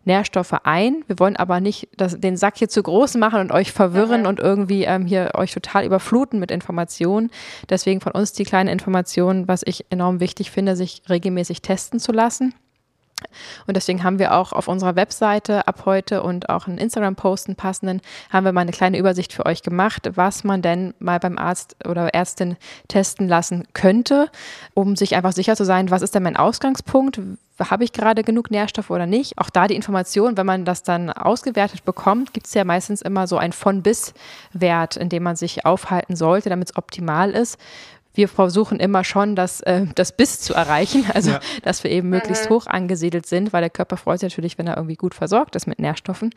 [0.06, 1.04] Nährstoffe ein.
[1.08, 4.28] Wir wollen aber nicht das, den Sack hier zu groß machen und euch verwirren mhm.
[4.28, 7.30] und irgendwie ähm, hier euch total überfluten mit Informationen.
[7.70, 12.12] Deswegen von uns die kleine Information, was ich enorm wichtig finde, sich regelmäßig testen zu
[12.12, 12.54] lassen.
[13.68, 18.02] Und deswegen haben wir auch auf unserer Webseite ab heute und auch einen Instagram-Posten passenden,
[18.30, 21.76] haben wir mal eine kleine Übersicht für euch gemacht, was man denn mal beim Arzt
[21.88, 22.58] oder Ärztin
[22.88, 24.30] testen lassen könnte,
[24.74, 27.20] um sich einfach sicher zu sein, was ist denn mein Ausgangspunkt?
[27.60, 29.38] Habe ich gerade genug Nährstoffe oder nicht?
[29.38, 33.28] Auch da die Information, wenn man das dann ausgewertet bekommt, gibt es ja meistens immer
[33.28, 37.60] so einen von-bis-Wert, in dem man sich aufhalten sollte, damit es optimal ist
[38.14, 41.40] wir versuchen immer schon, das, äh, das Bis zu erreichen, also ja.
[41.64, 42.56] dass wir eben möglichst mhm.
[42.56, 45.68] hoch angesiedelt sind, weil der Körper freut sich natürlich, wenn er irgendwie gut versorgt ist
[45.68, 46.32] mit Nährstoffen.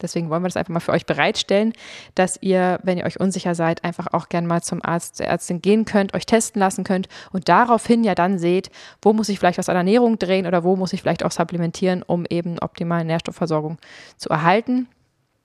[0.00, 1.72] Deswegen wollen wir das einfach mal für euch bereitstellen,
[2.14, 5.62] dass ihr, wenn ihr euch unsicher seid, einfach auch gerne mal zum Arzt, zur Ärztin
[5.62, 8.70] gehen könnt, euch testen lassen könnt und daraufhin ja dann seht,
[9.02, 12.02] wo muss ich vielleicht was an Ernährung drehen oder wo muss ich vielleicht auch supplementieren,
[12.02, 13.78] um eben optimale Nährstoffversorgung
[14.16, 14.88] zu erhalten.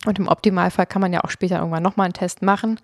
[0.05, 2.79] Und im Optimalfall kann man ja auch später irgendwann nochmal einen Test machen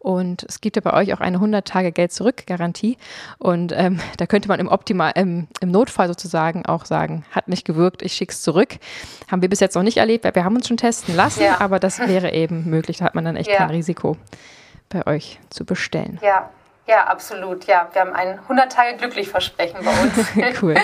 [0.00, 2.96] und es gibt ja bei euch auch eine 100 Tage Geld zurück Garantie.
[3.38, 7.66] Und ähm, da könnte man im Optimal, im, im Notfall sozusagen auch sagen, hat nicht
[7.66, 8.78] gewirkt, ich schicke es zurück.
[9.30, 11.60] Haben wir bis jetzt noch nicht erlebt, weil wir haben uns schon testen lassen, ja.
[11.60, 12.96] aber das wäre eben möglich.
[12.98, 13.58] Da hat man dann echt ja.
[13.58, 14.16] kein Risiko
[14.88, 16.18] bei euch zu bestellen.
[16.22, 16.50] Ja,
[16.90, 17.64] ja, absolut.
[17.66, 20.60] Ja, wir haben ein 100 Tage glücklich Versprechen bei uns.
[20.62, 20.74] cool.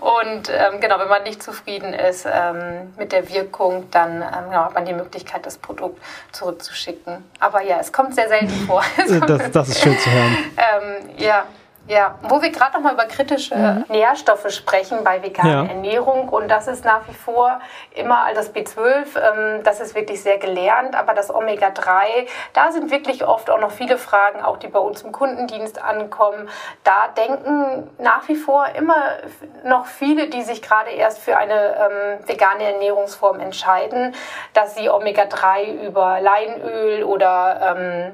[0.00, 4.64] Und ähm, genau, wenn man nicht zufrieden ist ähm, mit der Wirkung, dann ähm, genau,
[4.64, 7.22] hat man die Möglichkeit, das Produkt zurückzuschicken.
[7.38, 8.82] Aber ja, es kommt sehr selten vor.
[9.26, 10.38] das, das ist schön zu hören.
[10.62, 11.44] Ähm, ja,
[11.88, 13.84] ja, wo wir gerade noch mal über kritische mhm.
[13.88, 15.68] Nährstoffe sprechen bei veganer ja.
[15.68, 17.60] Ernährung und das ist nach wie vor
[17.94, 18.78] immer das B12,
[19.16, 23.72] ähm, das ist wirklich sehr gelernt, aber das Omega-3, da sind wirklich oft auch noch
[23.72, 26.48] viele Fragen, auch die bei uns im Kundendienst ankommen.
[26.84, 29.02] Da denken nach wie vor immer
[29.64, 34.14] noch viele, die sich gerade erst für eine ähm, vegane Ernährungsform entscheiden,
[34.54, 38.12] dass sie Omega-3 über Leinöl oder ähm,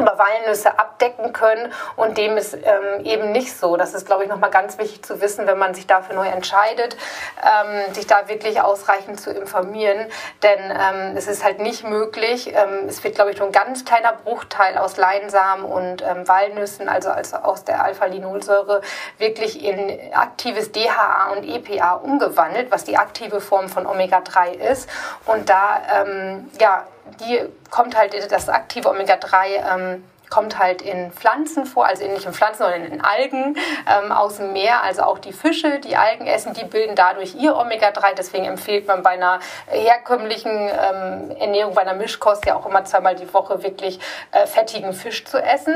[0.00, 3.76] über Walnüsse abdecken können und dem ist ähm, eben nicht so.
[3.76, 6.96] Das ist, glaube ich, nochmal ganz wichtig zu wissen, wenn man sich dafür neu entscheidet,
[7.42, 10.06] ähm, sich da wirklich ausreichend zu informieren,
[10.42, 12.48] denn ähm, es ist halt nicht möglich.
[12.48, 16.88] Ähm, es wird, glaube ich, nur ein ganz kleiner Bruchteil aus Leinsamen und ähm, Walnüssen,
[16.88, 18.80] also, also aus der Alpha-Linolsäure,
[19.18, 24.88] wirklich in aktives DHA und EPA umgewandelt, was die aktive Form von Omega-3 ist.
[25.26, 26.86] Und da, ähm, ja,
[27.20, 32.32] die kommt halt, das aktive Omega-3 ähm, kommt halt in Pflanzen vor, also nicht in
[32.32, 34.82] Pflanzen, sondern in Algen ähm, aus dem Meer.
[34.82, 38.14] Also auch die Fische, die Algen essen, die bilden dadurch ihr Omega-3.
[38.16, 43.16] Deswegen empfiehlt man bei einer herkömmlichen ähm, Ernährung, bei einer Mischkost ja auch immer zweimal
[43.16, 43.98] die Woche wirklich
[44.30, 45.74] äh, fettigen Fisch zu essen,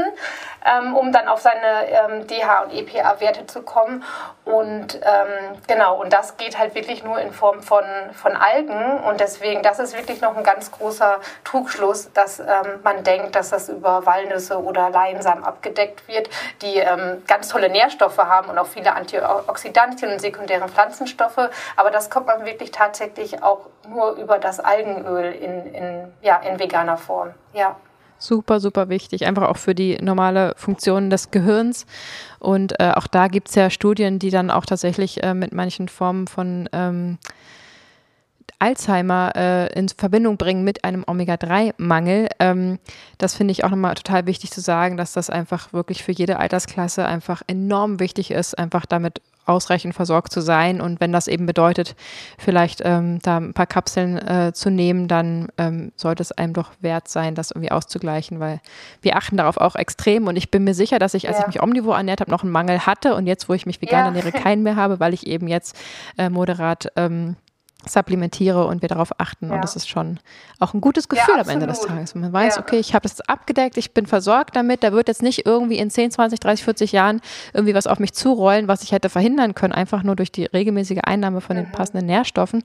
[0.64, 4.04] ähm, um dann auf seine ähm, DH- und EPA-Werte zu kommen.
[4.44, 9.02] Und ähm, genau, und das geht halt wirklich nur in Form von, von Algen.
[9.02, 12.46] Und deswegen, das ist wirklich noch ein ganz großer Trugschluss, dass ähm,
[12.84, 16.28] man denkt, dass das über Walnüsse Walnüsse oder Leinsamen abgedeckt wird,
[16.62, 21.50] die ähm, ganz tolle Nährstoffe haben und auch viele Antioxidantien und sekundäre Pflanzenstoffe.
[21.76, 26.58] Aber das kommt man wirklich tatsächlich auch nur über das Algenöl in, in, ja, in
[26.58, 27.30] veganer Form.
[27.52, 27.76] Ja.
[28.16, 31.84] Super, super wichtig, einfach auch für die normale Funktion des Gehirns.
[32.38, 35.88] Und äh, auch da gibt es ja Studien, die dann auch tatsächlich äh, mit manchen
[35.88, 37.18] Formen von ähm,
[38.58, 42.28] Alzheimer äh, in Verbindung bringen mit einem Omega-3-Mangel.
[42.40, 42.78] Ähm,
[43.18, 46.38] das finde ich auch nochmal total wichtig zu sagen, dass das einfach wirklich für jede
[46.38, 50.80] Altersklasse einfach enorm wichtig ist, einfach damit ausreichend versorgt zu sein.
[50.80, 51.94] Und wenn das eben bedeutet,
[52.38, 56.70] vielleicht ähm, da ein paar Kapseln äh, zu nehmen, dann ähm, sollte es einem doch
[56.80, 58.60] wert sein, das irgendwie auszugleichen, weil
[59.02, 60.26] wir achten darauf auch extrem.
[60.26, 61.42] Und ich bin mir sicher, dass ich, als ja.
[61.42, 64.00] ich mich omnivor ernährt habe, noch einen Mangel hatte und jetzt, wo ich mich vegan
[64.00, 64.06] ja.
[64.06, 65.76] ernähre, keinen mehr habe, weil ich eben jetzt
[66.16, 67.36] äh, moderat ähm,
[67.88, 69.48] supplementiere und wir darauf achten.
[69.48, 69.54] Ja.
[69.54, 70.20] Und das ist schon
[70.60, 72.14] auch ein gutes Gefühl ja, am Ende des Tages.
[72.14, 72.62] man weiß, ja.
[72.62, 75.90] okay, ich habe das abgedeckt, ich bin versorgt damit, da wird jetzt nicht irgendwie in
[75.90, 77.20] 10, 20, 30, 40 Jahren
[77.52, 81.00] irgendwie was auf mich zurollen, was ich hätte verhindern können, einfach nur durch die regelmäßige
[81.04, 81.64] Einnahme von mhm.
[81.64, 82.62] den passenden Nährstoffen.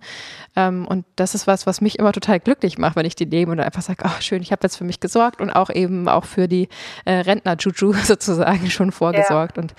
[0.55, 3.51] Ähm, und das ist was, was mich immer total glücklich macht, wenn ich die nehme
[3.51, 6.25] und einfach sage, ach schön, ich habe jetzt für mich gesorgt und auch eben auch
[6.25, 6.69] für die
[7.05, 9.58] äh, Rentner-Juju sozusagen schon vorgesorgt.
[9.58, 9.73] Und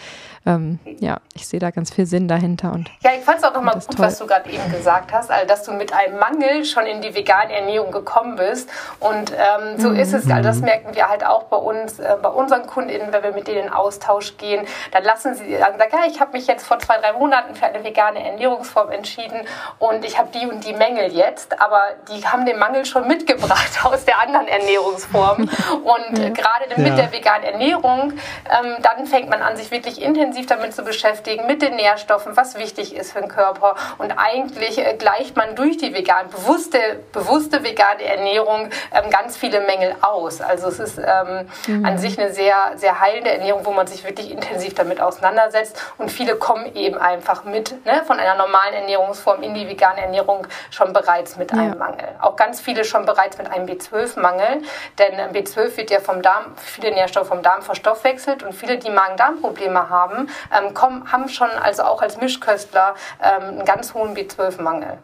[0.46, 2.72] ähm, ja, ich sehe da ganz viel Sinn dahinter.
[2.72, 4.07] Und ja, ich fand es auch nochmal gut, toll.
[4.07, 7.01] was du gerade eben gesagt hast hast, also dass du mit einem Mangel schon in
[7.01, 8.69] die vegane Ernährung gekommen bist.
[8.99, 9.97] Und ähm, so mhm.
[9.97, 10.66] ist es, also das mhm.
[10.66, 13.73] merken wir halt auch bei uns, äh, bei unseren KundInnen, wenn wir mit denen in
[13.73, 14.66] Austausch gehen.
[14.93, 17.85] Dann lassen sie sagen, ja, ich habe mich jetzt vor zwei, drei Monaten für eine
[17.85, 19.40] vegane Ernährungsform entschieden
[19.79, 23.85] und ich habe die und die Mängel jetzt, aber die haben den Mangel schon mitgebracht
[23.85, 25.49] aus der anderen Ernährungsform.
[25.81, 26.97] Und äh, gerade mit ja.
[26.97, 31.62] der veganen Ernährung, ähm, dann fängt man an, sich wirklich intensiv damit zu beschäftigen, mit
[31.62, 33.76] den Nährstoffen, was wichtig ist für den Körper.
[33.99, 36.79] Und eigentlich äh, gleicht man durch die vegan, bewusste,
[37.12, 40.41] bewusste vegane Ernährung ähm, ganz viele Mängel aus.
[40.41, 41.85] Also es ist ähm, mhm.
[41.85, 45.79] an sich eine sehr, sehr heilende Ernährung, wo man sich wirklich intensiv damit auseinandersetzt.
[45.99, 50.47] Und viele kommen eben einfach mit ne, von einer normalen Ernährungsform in die vegane Ernährung
[50.71, 52.09] schon bereits mit einem Mangel.
[52.23, 54.62] Auch ganz viele schon bereits mit einem B12-Mangel,
[54.99, 58.91] denn ähm, B12 wird ja vom Darm, viele Nährstoffe vom Darm verstoffwechselt und viele, die
[58.91, 64.99] Magen-Darm-Probleme haben, ähm, kommen, haben schon also auch als Mischköstler ähm, einen ganz hohen B12-Mangel.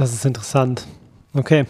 [0.00, 0.86] Das ist interessant.
[1.34, 1.66] Okay.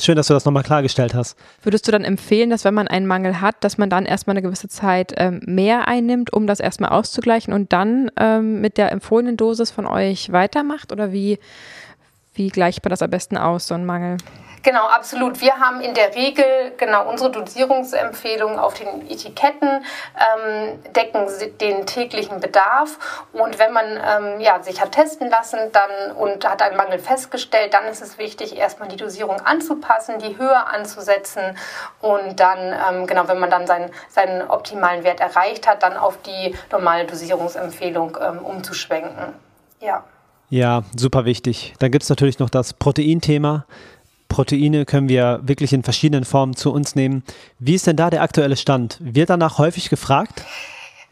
[0.00, 1.38] Schön, dass du das nochmal klargestellt hast.
[1.62, 4.42] Würdest du dann empfehlen, dass wenn man einen Mangel hat, dass man dann erstmal eine
[4.42, 9.36] gewisse Zeit ähm, mehr einnimmt, um das erstmal auszugleichen und dann ähm, mit der empfohlenen
[9.36, 10.90] Dosis von euch weitermacht?
[10.90, 11.38] Oder wie,
[12.34, 14.16] wie gleicht man das am besten aus, so ein Mangel?
[14.64, 15.42] Genau, absolut.
[15.42, 21.26] Wir haben in der Regel genau unsere Dosierungsempfehlungen auf den Etiketten, ähm, decken
[21.60, 22.98] den täglichen Bedarf.
[23.34, 27.74] Und wenn man ähm, ja, sich hat testen lassen dann, und hat einen Mangel festgestellt,
[27.74, 31.58] dann ist es wichtig, erstmal die Dosierung anzupassen, die höher anzusetzen
[32.00, 36.16] und dann, ähm, genau, wenn man dann seinen, seinen optimalen Wert erreicht hat, dann auf
[36.22, 39.34] die normale Dosierungsempfehlung ähm, umzuschwenken.
[39.80, 40.04] Ja.
[40.48, 41.74] Ja, super wichtig.
[41.80, 43.66] Dann gibt es natürlich noch das Proteinthema.
[44.34, 47.22] Proteine können wir wirklich in verschiedenen Formen zu uns nehmen.
[47.60, 48.98] Wie ist denn da der aktuelle Stand?
[49.00, 50.44] Wird danach häufig gefragt?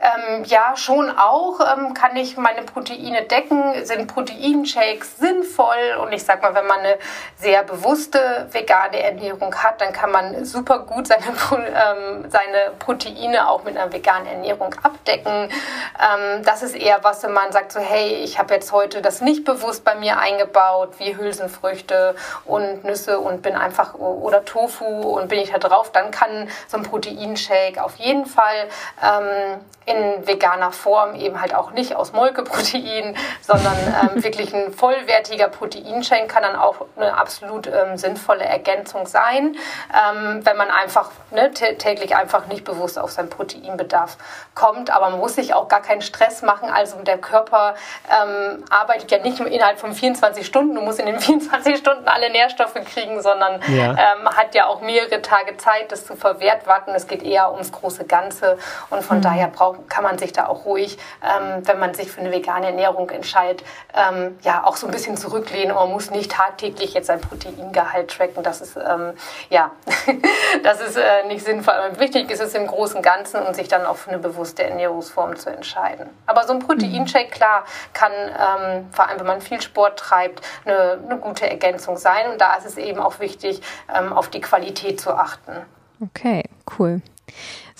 [0.03, 3.85] Ähm, ja, schon auch ähm, kann ich meine Proteine decken.
[3.85, 5.97] Sind Proteinshakes sinnvoll?
[6.03, 6.99] Und ich sag mal, wenn man eine
[7.37, 13.63] sehr bewusste vegane Ernährung hat, dann kann man super gut seine, ähm, seine Proteine auch
[13.63, 15.33] mit einer veganen Ernährung abdecken.
[15.33, 19.21] Ähm, das ist eher was, wenn man sagt so, hey, ich habe jetzt heute das
[19.21, 25.29] nicht bewusst bei mir eingebaut, wie Hülsenfrüchte und Nüsse und bin einfach oder Tofu und
[25.29, 28.69] bin ich da drauf, dann kann so ein Proteinshake auf jeden Fall
[29.01, 29.61] ähm,
[29.93, 33.77] in veganer Form, eben halt auch nicht aus Molkeprotein, sondern
[34.15, 39.57] ähm, wirklich ein vollwertiger Proteinshake kann dann auch eine absolut ähm, sinnvolle Ergänzung sein,
[39.93, 44.17] ähm, wenn man einfach ne, täglich einfach nicht bewusst auf seinen Proteinbedarf
[44.55, 44.91] kommt.
[44.91, 46.71] Aber man muss sich auch gar keinen Stress machen.
[46.71, 47.75] Also der Körper
[48.11, 52.09] ähm, arbeitet ja nicht nur innerhalb von 24 Stunden, du musst in den 24 Stunden
[52.09, 53.93] alle Nährstoffe kriegen, sondern ja.
[53.93, 56.95] Ähm, hat ja auch mehrere Tage Zeit, das zu verwerten.
[56.95, 58.59] Es geht eher ums große Ganze
[58.91, 59.23] und von mhm.
[59.23, 62.67] daher braucht kann man sich da auch ruhig, ähm, wenn man sich für eine vegane
[62.67, 63.65] Ernährung entscheidet,
[63.95, 65.75] ähm, ja auch so ein bisschen zurücklehnen.
[65.75, 68.43] Man muss nicht tagtäglich jetzt sein Proteingehalt tracken.
[68.43, 69.13] Das ist ähm,
[69.51, 69.73] ja,
[70.63, 71.75] das ist äh, nicht sinnvoll.
[71.99, 75.37] Wichtig ist es im Großen und Ganzen und sich dann auch für eine bewusste Ernährungsform
[75.37, 76.09] zu entscheiden.
[76.27, 80.99] Aber so ein Proteinshake, klar, kann ähm, vor allem, wenn man viel Sport treibt, eine,
[81.05, 82.31] eine gute Ergänzung sein.
[82.31, 83.61] Und da ist es eben auch wichtig,
[83.95, 85.53] ähm, auf die Qualität zu achten.
[86.01, 86.43] Okay,
[86.79, 87.01] cool.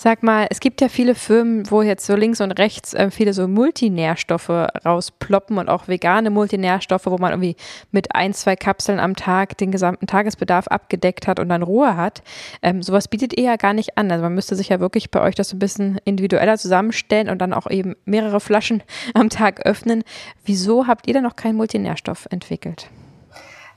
[0.03, 3.31] Sag mal, es gibt ja viele Firmen, wo jetzt so links und rechts äh, viele
[3.31, 7.55] so Multinährstoffe rausploppen und auch vegane Multinährstoffe, wo man irgendwie
[7.93, 12.21] mit ein, zwei Kapseln am Tag den gesamten Tagesbedarf abgedeckt hat und dann Ruhe hat.
[12.61, 14.11] Ähm, sowas bietet ihr ja gar nicht an.
[14.11, 17.39] Also man müsste sich ja wirklich bei euch das so ein bisschen individueller zusammenstellen und
[17.39, 18.83] dann auch eben mehrere Flaschen
[19.13, 20.03] am Tag öffnen.
[20.43, 22.89] Wieso habt ihr denn noch keinen Multinährstoff entwickelt?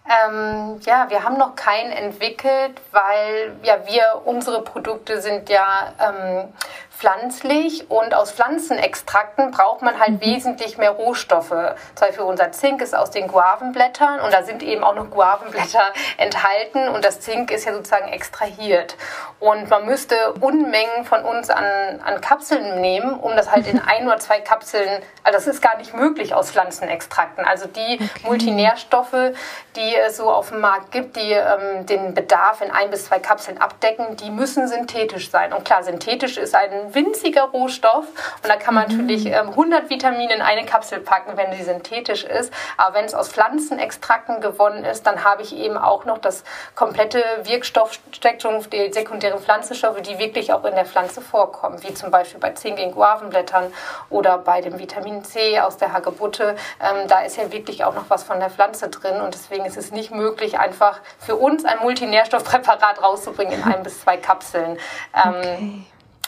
[0.08, 6.52] Ähm, ja, wir haben noch keinen entwickelt, weil ja wir unsere Produkte sind ja ähm,
[6.96, 10.20] pflanzlich und aus Pflanzenextrakten braucht man halt mhm.
[10.22, 11.48] wesentlich mehr Rohstoffe.
[11.50, 15.82] Zum Beispiel unser Zink ist aus den Guavenblättern und da sind eben auch noch Guavenblätter
[16.16, 18.96] enthalten und das Zink ist ja sozusagen extrahiert.
[19.38, 21.64] Und man müsste Unmengen von uns an,
[22.02, 24.88] an Kapseln nehmen, um das halt in ein oder zwei Kapseln,
[25.22, 27.44] also das ist gar nicht möglich aus Pflanzenextrakten.
[27.44, 28.08] Also die okay.
[28.24, 29.34] Multinährstoffe,
[29.76, 33.18] die es so auf dem Markt gibt, die ähm, den Bedarf in ein bis zwei
[33.18, 35.52] Kapseln abdecken, die müssen synthetisch sein.
[35.52, 38.04] Und klar, synthetisch ist ein winziger Rohstoff
[38.42, 38.98] und da kann man mhm.
[38.98, 42.52] natürlich ähm, 100 Vitamine in eine Kapsel packen, wenn sie synthetisch ist.
[42.76, 47.22] Aber wenn es aus Pflanzenextrakten gewonnen ist, dann habe ich eben auch noch das komplette
[47.42, 52.50] Wirkstoffspektrum, die sekundären Pflanzenstoffe, die wirklich auch in der Pflanze vorkommen, wie zum Beispiel bei
[52.50, 53.72] Zink in Guavenblättern
[54.10, 56.56] oder bei dem Vitamin C aus der Hagebutte.
[56.80, 59.76] Ähm, da ist ja wirklich auch noch was von der Pflanze drin und deswegen ist
[59.76, 64.78] es nicht möglich, einfach für uns ein Multinährstoffpräparat rauszubringen in ein bis zwei Kapseln.
[65.14, 65.86] Ähm, okay.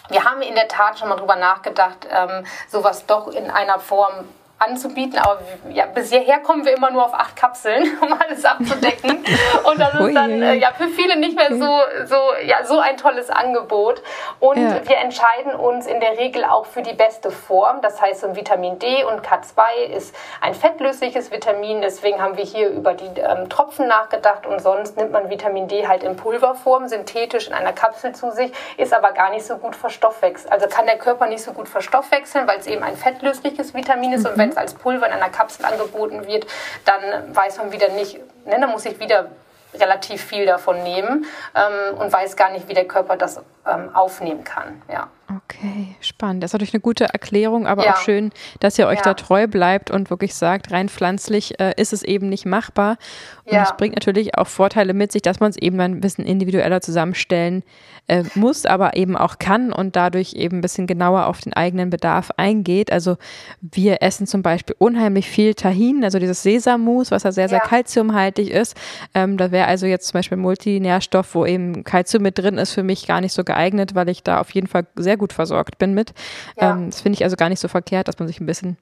[0.08, 4.26] Wir haben in der Tat schon mal drüber nachgedacht, ähm, sowas doch in einer Form
[4.58, 5.18] anzubieten.
[5.18, 5.38] Aber
[5.70, 9.24] ja, bis hierher kommen wir immer nur auf acht Kapseln, um alles abzudecken.
[9.64, 12.96] Und das ist dann äh, ja für viele nicht mehr so, so, ja, so ein
[12.96, 14.02] tolles Angebot.
[14.40, 14.80] Und ja.
[14.84, 17.80] wir entscheiden uns in der Regel auch für die beste Form.
[17.82, 21.80] Das heißt, so Vitamin D und K2 ist ein fettlösliches Vitamin.
[21.80, 24.46] Deswegen haben wir hier über die ähm, Tropfen nachgedacht.
[24.46, 28.52] Und sonst nimmt man Vitamin D halt in Pulverform, synthetisch in einer Kapsel zu sich,
[28.76, 30.52] ist aber gar nicht so gut verstoffwechselt.
[30.52, 34.24] Also kann der Körper nicht so gut verstoffwechseln, weil es eben ein fettlösliches Vitamin ist.
[34.24, 34.30] Mhm.
[34.30, 36.46] Und wenn es als Pulver in einer Kapsel angeboten wird,
[36.84, 39.26] dann weiß man wieder nicht, ne, dann muss ich wieder
[39.74, 44.44] relativ viel davon nehmen ähm, und weiß gar nicht, wie der Körper das ähm, aufnehmen
[44.44, 44.82] kann.
[44.90, 45.08] Ja.
[45.30, 46.42] Okay, spannend.
[46.42, 47.92] Das ist natürlich eine gute Erklärung, aber ja.
[47.92, 49.02] auch schön, dass ihr euch ja.
[49.04, 52.96] da treu bleibt und wirklich sagt, rein pflanzlich äh, ist es eben nicht machbar.
[53.44, 56.80] Und es bringt natürlich auch Vorteile mit sich, dass man es eben ein bisschen individueller
[56.80, 57.62] zusammenstellen
[58.06, 61.90] äh, muss, aber eben auch kann und dadurch eben ein bisschen genauer auf den eigenen
[61.90, 62.90] Bedarf eingeht.
[62.90, 63.16] Also
[63.60, 68.50] wir essen zum Beispiel unheimlich viel Tahin, also dieses Sesammus, was ja sehr, sehr kalziumhaltig
[68.50, 68.76] ist.
[69.14, 72.82] Ähm, da wäre also jetzt zum Beispiel Multinährstoff, wo eben Kalzium mit drin ist, für
[72.82, 75.94] mich gar nicht so geeignet, weil ich da auf jeden Fall sehr gut versorgt bin
[75.94, 76.14] mit.
[76.60, 76.72] Ja.
[76.72, 78.76] Ähm, das finde ich also gar nicht so verkehrt, dass man sich ein bisschen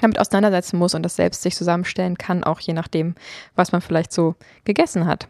[0.00, 3.14] damit auseinandersetzen muss und das selbst sich zusammenstellen kann, auch je nachdem,
[3.56, 5.28] was man vielleicht so gegessen hat.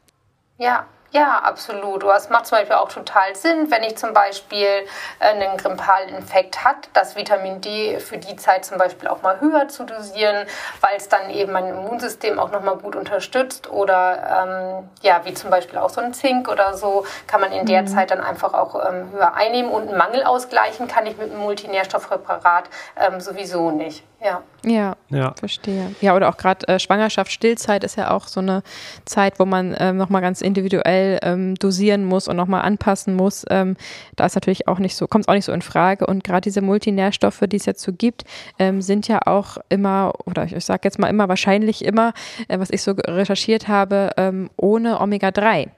[0.59, 2.03] Ja, ja, absolut.
[2.03, 4.85] Das macht zum Beispiel auch total Sinn, wenn ich zum Beispiel äh,
[5.21, 9.69] einen grippalen Infekt hat, das Vitamin D für die Zeit zum Beispiel auch mal höher
[9.69, 10.47] zu dosieren,
[10.83, 15.49] weil es dann eben mein Immunsystem auch nochmal gut unterstützt oder ähm, ja, wie zum
[15.49, 17.87] Beispiel auch so ein Zink oder so, kann man in der mhm.
[17.87, 21.41] Zeit dann einfach auch ähm, höher einnehmen und einen Mangel ausgleichen kann ich mit einem
[21.41, 22.65] Multinährstoffpräparat
[22.97, 24.05] ähm, sowieso nicht.
[24.21, 24.43] Ja.
[24.65, 25.35] Ja, ja.
[25.39, 25.95] verstehe.
[26.01, 28.65] Ja, oder auch gerade äh, Schwangerschaft, Stillzeit ist ja auch so eine
[29.05, 33.47] Zeit, wo man ähm, nochmal ganz individuell ähm, dosieren muss und nochmal anpassen muss.
[33.51, 33.77] Ähm,
[34.17, 36.07] da ist natürlich auch nicht so, kommt es auch nicht so in Frage.
[36.07, 38.25] Und gerade diese Multinährstoffe, die es jetzt so gibt,
[38.59, 42.13] ähm, sind ja auch immer, oder ich, ich sage jetzt mal immer, wahrscheinlich immer,
[42.49, 45.69] äh, was ich so recherchiert habe, ähm, ohne Omega-3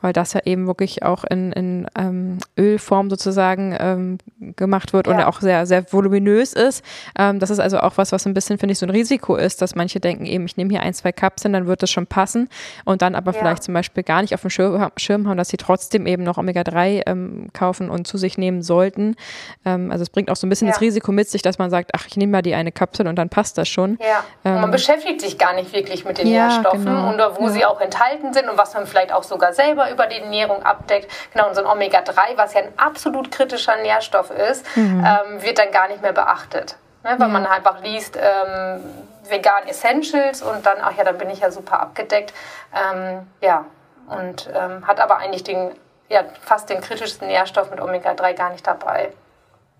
[0.00, 4.18] weil das ja eben wirklich auch in, in ähm, Ölform sozusagen ähm,
[4.56, 5.14] gemacht wird ja.
[5.14, 6.84] und auch sehr, sehr voluminös ist.
[7.18, 9.62] Ähm, das ist also auch was, was ein bisschen, finde ich, so ein Risiko ist,
[9.62, 12.48] dass manche denken eben, ich nehme hier ein, zwei Kapseln, dann wird das schon passen
[12.84, 13.38] und dann aber ja.
[13.38, 16.38] vielleicht zum Beispiel gar nicht auf dem Schirm, Schirm haben, dass sie trotzdem eben noch
[16.38, 19.16] Omega-3 ähm, kaufen und zu sich nehmen sollten.
[19.64, 20.72] Ähm, also es bringt auch so ein bisschen ja.
[20.72, 23.16] das Risiko mit sich, dass man sagt, ach, ich nehme mal die eine Kapsel und
[23.16, 23.98] dann passt das schon.
[24.00, 27.10] Ja, man ähm, beschäftigt sich gar nicht wirklich mit den Nährstoffen genau.
[27.10, 30.20] und wo sie auch enthalten sind und was man vielleicht auch sogar selber über die
[30.20, 31.10] Ernährung abdeckt.
[31.32, 35.04] Genau, und so ein Omega-3, was ja ein absolut kritischer Nährstoff ist, mhm.
[35.04, 36.76] ähm, wird dann gar nicht mehr beachtet.
[37.04, 37.34] Ne, weil mhm.
[37.34, 38.80] man einfach liest, ähm,
[39.28, 42.32] vegan Essentials und dann, ach ja, dann bin ich ja super abgedeckt.
[42.74, 43.64] Ähm, ja,
[44.08, 45.70] und ähm, hat aber eigentlich den,
[46.08, 49.12] ja, fast den kritischsten Nährstoff mit Omega-3 gar nicht dabei.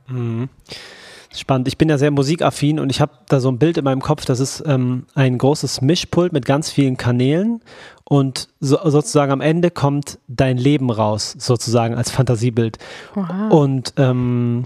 [0.07, 0.49] Mhm.
[1.39, 1.69] Spannend.
[1.69, 4.25] Ich bin ja sehr musikaffin und ich habe da so ein Bild in meinem Kopf,
[4.25, 7.61] das ist ähm, ein großes Mischpult mit ganz vielen Kanälen
[8.05, 12.79] und so, sozusagen am Ende kommt dein Leben raus, sozusagen als Fantasiebild.
[13.15, 13.49] Aha.
[13.51, 14.65] Und ähm,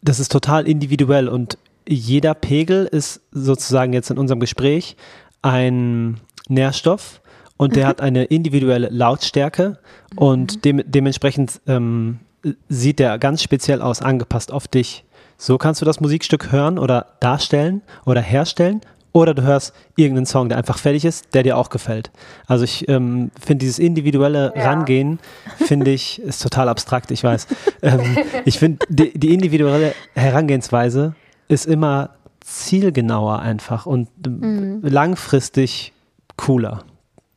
[0.00, 4.96] das ist total individuell und jeder Pegel ist sozusagen jetzt in unserem Gespräch
[5.42, 7.20] ein Nährstoff
[7.58, 9.78] und der hat eine individuelle Lautstärke
[10.14, 10.60] und mhm.
[10.62, 12.20] dem, dementsprechend ähm,
[12.68, 15.04] sieht der ganz speziell aus, angepasst auf dich.
[15.38, 18.80] So kannst du das Musikstück hören oder darstellen oder herstellen.
[19.12, 22.10] Oder du hörst irgendeinen Song, der einfach fertig ist, der dir auch gefällt.
[22.46, 24.64] Also ich ähm, finde dieses individuelle ja.
[24.64, 25.20] Rangehen,
[25.56, 27.46] finde ich, ist total abstrakt, ich weiß.
[27.80, 31.14] ähm, ich finde, die, die individuelle Herangehensweise
[31.48, 32.10] ist immer
[32.40, 34.80] zielgenauer einfach und mhm.
[34.82, 35.94] langfristig
[36.36, 36.84] cooler.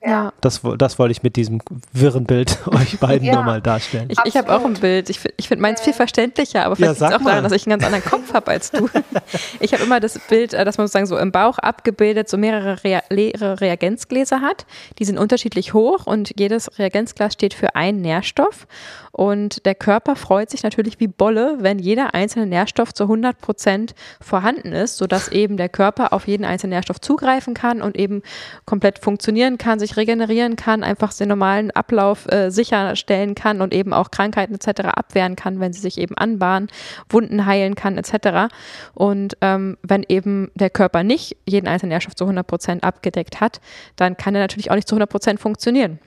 [0.02, 0.32] Ja.
[0.40, 3.36] Das, das wollte ich mit diesem wirren Bild euch beiden ja.
[3.36, 4.08] nochmal darstellen.
[4.10, 5.10] Ich, ich habe auch ein Bild.
[5.10, 7.32] Ich, ich finde meins viel verständlicher, aber vielleicht ja, liegt es auch mal.
[7.32, 8.90] daran, dass ich einen ganz anderen Kopf habe als du.
[9.60, 12.84] ich habe immer das Bild, äh, dass man sozusagen so im Bauch abgebildet so mehrere
[12.84, 14.66] Rea leere Reagenzgläser hat.
[15.00, 18.68] Die sind unterschiedlich hoch und jedes Reagenzglas steht für einen Nährstoff.
[19.12, 23.96] Und der Körper freut sich natürlich wie Bolle, wenn jeder einzelne Nährstoff zu 100 Prozent
[24.22, 28.22] vorhanden ist, sodass eben der Körper auf jeden einzelnen Nährstoff zugreifen kann und eben
[28.66, 33.94] komplett funktionieren kann, sich regenerieren kann, einfach den normalen Ablauf äh, sicherstellen kann und eben
[33.94, 34.82] auch Krankheiten etc.
[34.88, 36.70] abwehren kann, wenn sie sich eben anbahnen,
[37.10, 38.54] Wunden heilen kann etc.
[38.94, 43.62] Und ähm, wenn eben der Körper nicht jeden einzelnen Nährstoff zu 100 Prozent abgedeckt hat,
[43.96, 46.00] dann kann er natürlich auch nicht zu 100 Prozent funktionieren.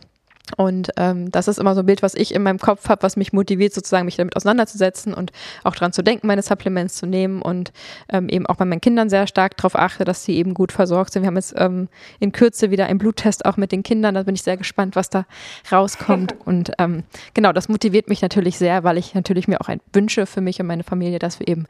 [0.57, 3.17] Und ähm, das ist immer so ein Bild, was ich in meinem Kopf habe, was
[3.17, 5.33] mich motiviert, sozusagen mich damit auseinanderzusetzen und
[5.63, 7.73] auch daran zu denken, meine Supplements zu nehmen und
[8.09, 11.13] ähm, eben auch bei meinen Kindern sehr stark darauf achte, dass sie eben gut versorgt
[11.13, 11.23] sind.
[11.23, 11.89] Wir haben jetzt ähm,
[12.19, 14.15] in Kürze wieder einen Bluttest auch mit den Kindern.
[14.15, 15.27] Da bin ich sehr gespannt, was da
[15.71, 16.35] rauskommt.
[16.45, 20.27] und ähm, genau, das motiviert mich natürlich sehr, weil ich natürlich mir auch ein wünsche
[20.27, 21.67] für mich und meine Familie, dass wir eben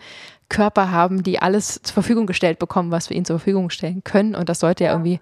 [0.53, 4.35] Körper haben, die alles zur Verfügung gestellt bekommen, was wir ihnen zur Verfügung stellen können.
[4.35, 5.19] Und das sollte ja, irgendwie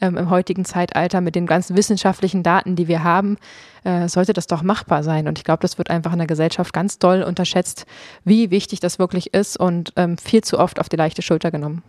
[0.00, 3.38] ähm, im heutigen Zeitalter mit den ganzen wissenschaftlichen Daten, die wir haben,
[3.84, 5.26] äh, sollte das doch machbar sein.
[5.26, 7.86] Und ich glaube, das wird einfach in der Gesellschaft ganz doll unterschätzt,
[8.24, 11.82] wie wichtig das wirklich ist und ähm, viel zu oft auf die leichte Schulter genommen.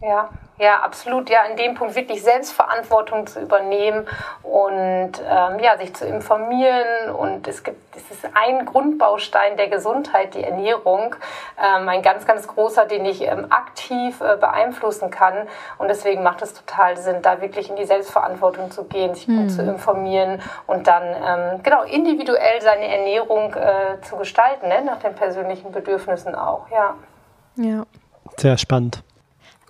[0.00, 0.28] Ja,
[0.60, 1.30] ja, absolut.
[1.30, 4.06] Ja, in dem Punkt wirklich Selbstverantwortung zu übernehmen
[4.42, 7.10] und ähm, ja, sich zu informieren.
[7.16, 11.14] Und es gibt, es ist ein Grundbaustein der Gesundheit, die Ernährung.
[11.58, 15.46] Ähm, ein ganz, ganz großer, den ich ähm, aktiv äh, beeinflussen kann.
[15.78, 19.50] Und deswegen macht es total Sinn, da wirklich in die Selbstverantwortung zu gehen, sich gut
[19.52, 19.70] zu hm.
[19.70, 24.82] informieren und dann ähm, genau individuell seine Ernährung äh, zu gestalten, ne?
[24.84, 26.68] nach den persönlichen Bedürfnissen auch.
[26.70, 26.94] Ja.
[27.56, 27.84] Ja.
[28.36, 29.02] Sehr spannend.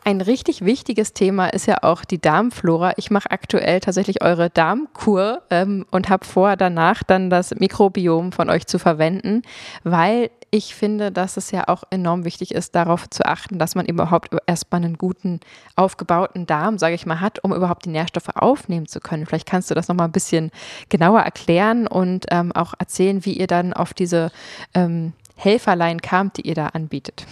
[0.09, 2.95] Ein richtig wichtiges Thema ist ja auch die Darmflora.
[2.97, 8.49] Ich mache aktuell tatsächlich eure Darmkur ähm, und habe vor, danach dann das Mikrobiom von
[8.49, 9.43] euch zu verwenden,
[9.85, 13.85] weil ich finde, dass es ja auch enorm wichtig ist, darauf zu achten, dass man
[13.85, 15.41] überhaupt erstmal einen guten,
[15.77, 19.27] aufgebauten Darm, sage ich mal, hat, um überhaupt die Nährstoffe aufnehmen zu können.
[19.27, 20.53] Vielleicht kannst du das nochmal ein bisschen
[20.89, 24.31] genauer erklären und ähm, auch erzählen, wie ihr dann auf diese
[24.73, 27.27] ähm, Helferlein kamt, die ihr da anbietet.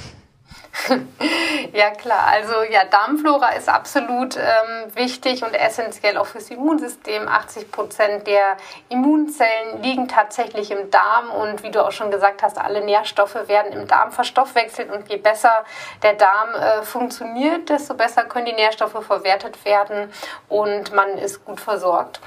[1.73, 7.29] ja klar, also ja, Darmflora ist absolut ähm, wichtig und essentiell auch fürs Immunsystem.
[7.29, 8.57] 80 Prozent der
[8.89, 13.73] Immunzellen liegen tatsächlich im Darm und wie du auch schon gesagt hast, alle Nährstoffe werden
[13.73, 15.65] im Darm verstoffwechselt und je besser
[16.03, 20.13] der Darm äh, funktioniert, desto besser können die Nährstoffe verwertet werden
[20.49, 22.21] und man ist gut versorgt.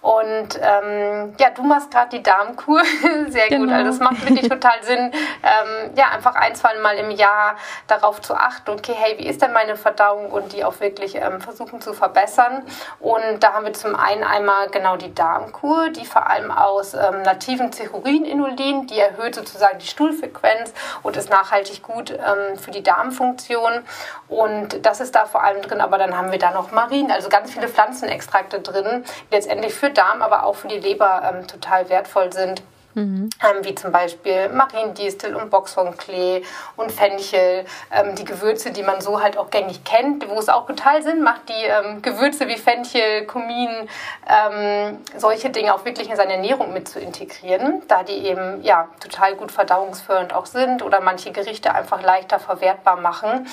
[0.00, 2.82] Und ähm, ja, du machst gerade die Darmkur,
[3.28, 3.64] sehr genau.
[3.64, 3.74] gut.
[3.74, 5.10] Also es macht wirklich total Sinn,
[5.42, 7.56] ähm, ja einfach ein, zwei Mal im Jahr
[7.88, 11.40] darauf zu achten, okay, hey, wie ist denn meine Verdauung und die auch wirklich ähm,
[11.40, 12.62] versuchen zu verbessern.
[13.00, 17.22] Und da haben wir zum einen einmal genau die Darmkur, die vor allem aus ähm,
[17.22, 20.72] nativen Cechurin-Inulin, die erhöht sozusagen die Stuhlfrequenz
[21.02, 23.84] und ist nachhaltig gut ähm, für die Darmfunktion.
[24.28, 27.28] Und das ist da vor allem drin, aber dann haben wir da noch Marin, also
[27.28, 31.88] ganz viele Pflanzenextrakte drin, die letztendlich für Darm, aber auch für die Leber ähm, total
[31.88, 32.62] wertvoll sind.
[32.98, 33.30] Mhm.
[33.44, 36.42] Ähm, wie zum Beispiel Mariendistel und Boxhornklee
[36.76, 40.66] und Fenchel, ähm, die Gewürze, die man so halt auch gängig kennt, wo es auch
[40.66, 43.70] total Sinn macht, die ähm, Gewürze wie Fenchel, Kumin,
[44.28, 48.88] ähm, solche Dinge auch wirklich in seine Ernährung mit zu integrieren, da die eben ja
[48.98, 53.46] total gut verdauungsfördernd auch sind oder manche Gerichte einfach leichter verwertbar machen.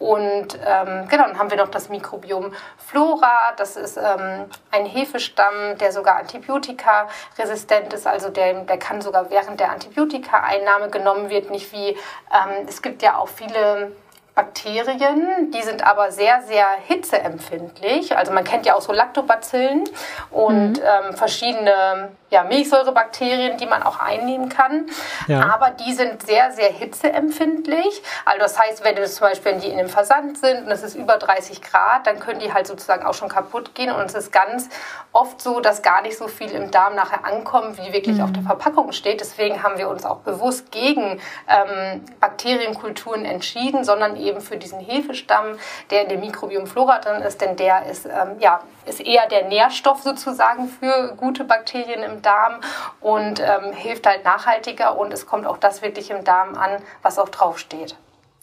[0.00, 3.52] Und ähm, genau, dann haben wir noch das Mikrobiom Flora.
[3.58, 8.06] Das ist ähm, ein Hefestamm, der sogar antibiotikaresistent ist.
[8.06, 11.50] Also der, der kann sogar während der Antibiotika-Einnahme genommen wird.
[11.50, 13.92] Nicht wie, ähm, es gibt ja auch viele
[14.34, 18.16] Bakterien, die sind aber sehr, sehr hitzeempfindlich.
[18.16, 19.84] Also man kennt ja auch so Lactobacillen
[20.30, 20.82] und mhm.
[20.82, 24.86] ähm, verschiedene ja, Milchsäurebakterien, die man auch einnehmen kann.
[25.26, 25.52] Ja.
[25.52, 28.02] Aber die sind sehr, sehr hitzeempfindlich.
[28.24, 30.94] Also das heißt, wenn zum Beispiel wenn die in einem Versand sind und es ist
[30.94, 33.90] über 30 Grad, dann können die halt sozusagen auch schon kaputt gehen.
[33.90, 34.68] Und es ist ganz
[35.12, 38.24] oft so, dass gar nicht so viel im Darm nachher ankommt, wie wirklich mhm.
[38.24, 39.20] auf der Verpackung steht.
[39.20, 45.58] Deswegen haben wir uns auch bewusst gegen ähm, Bakterienkulturen entschieden, sondern eben für diesen Hefestamm,
[45.90, 49.46] der in dem Mikrobiom Flora drin ist, denn der ist, ähm, ja, ist eher der
[49.46, 52.60] Nährstoff sozusagen für gute Bakterien im Darm
[53.00, 57.18] und ähm, hilft halt nachhaltiger und es kommt auch das wirklich im Darm an, was
[57.18, 57.96] auch draufsteht.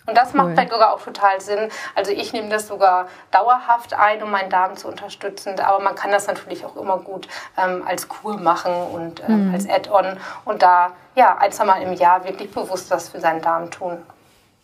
[0.07, 0.43] Und das cool.
[0.43, 1.69] macht dann sogar auch total Sinn.
[1.93, 5.59] Also ich nehme das sogar dauerhaft ein, um meinen Darm zu unterstützen.
[5.59, 9.53] Aber man kann das natürlich auch immer gut ähm, als Kur machen und ähm, mhm.
[9.53, 13.41] als Add-on und da ja ein, zwei Mal im Jahr wirklich bewusst was für seinen
[13.41, 14.01] Darm tun.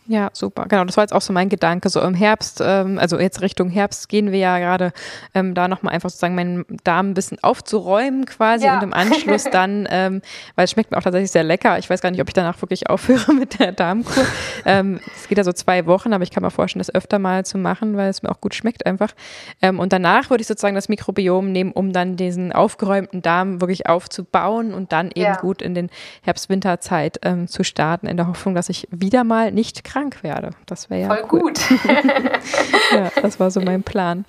[0.06, 0.66] Ja, super.
[0.68, 1.88] Genau, das war jetzt auch so mein Gedanke.
[1.88, 4.92] So im Herbst, ähm, also jetzt Richtung Herbst gehen wir ja gerade
[5.34, 8.76] ähm, da nochmal einfach sozusagen meinen Darm ein bisschen aufzuräumen quasi ja.
[8.76, 10.22] und im Anschluss dann, ähm,
[10.56, 11.78] weil es schmeckt mir auch tatsächlich sehr lecker.
[11.80, 14.26] Ich weiß gar nicht, ob ich danach wirklich aufhöre mit der Darmkur.
[14.66, 17.46] Ähm, es geht ja so zwei Wochen, aber ich kann mir vorstellen, das öfter mal
[17.46, 19.14] zu machen, weil es mir auch gut schmeckt einfach.
[19.62, 23.88] Ähm, und danach würde ich sozusagen das Mikrobiom nehmen, um dann diesen aufgeräumten Darm wirklich
[23.88, 25.36] aufzubauen und dann eben ja.
[25.38, 25.90] gut in den
[26.24, 30.50] Herbst-Winterzeit ähm, zu starten, in der Hoffnung, dass ich wieder mal nicht krank werde.
[30.66, 31.40] Das wäre ja Voll cool.
[31.42, 31.60] gut.
[32.92, 34.26] ja, das war so mein Plan.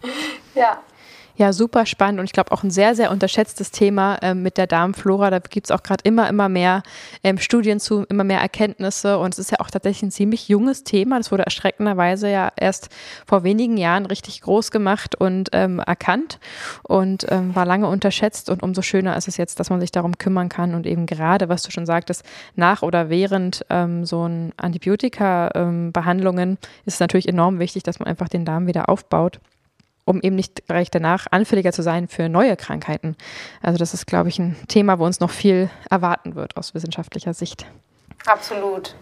[0.55, 0.79] Ja.
[1.37, 4.69] Ja, super spannend und ich glaube auch ein sehr, sehr unterschätztes Thema ähm, mit der
[4.69, 5.31] Darmflora.
[5.31, 6.85] Da gibt es auch gerade immer, immer mehr
[7.25, 10.85] ähm, Studien zu, immer mehr Erkenntnisse und es ist ja auch tatsächlich ein ziemlich junges
[10.85, 11.19] Thema.
[11.19, 12.89] Das wurde erschreckenderweise ja erst
[13.27, 16.39] vor wenigen Jahren richtig groß gemacht und ähm, erkannt
[16.85, 20.17] und ähm, war lange unterschätzt und umso schöner ist es jetzt, dass man sich darum
[20.19, 22.23] kümmern kann und eben gerade, was du schon sagtest,
[22.55, 28.07] nach oder während ähm, so ein Antibiotika-Behandlungen ähm, ist es natürlich enorm wichtig, dass man
[28.07, 29.41] einfach den Darm wieder aufbaut
[30.05, 33.17] um eben nicht gleich danach anfälliger zu sein für neue Krankheiten.
[33.63, 37.35] Also das ist, glaube ich, ein Thema, wo uns noch viel erwarten wird aus wissenschaftlicher
[37.35, 37.67] Sicht.
[38.27, 38.95] Absolut.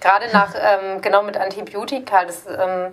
[0.00, 2.92] Gerade nach, ähm, genau mit Antibiotika, das ähm,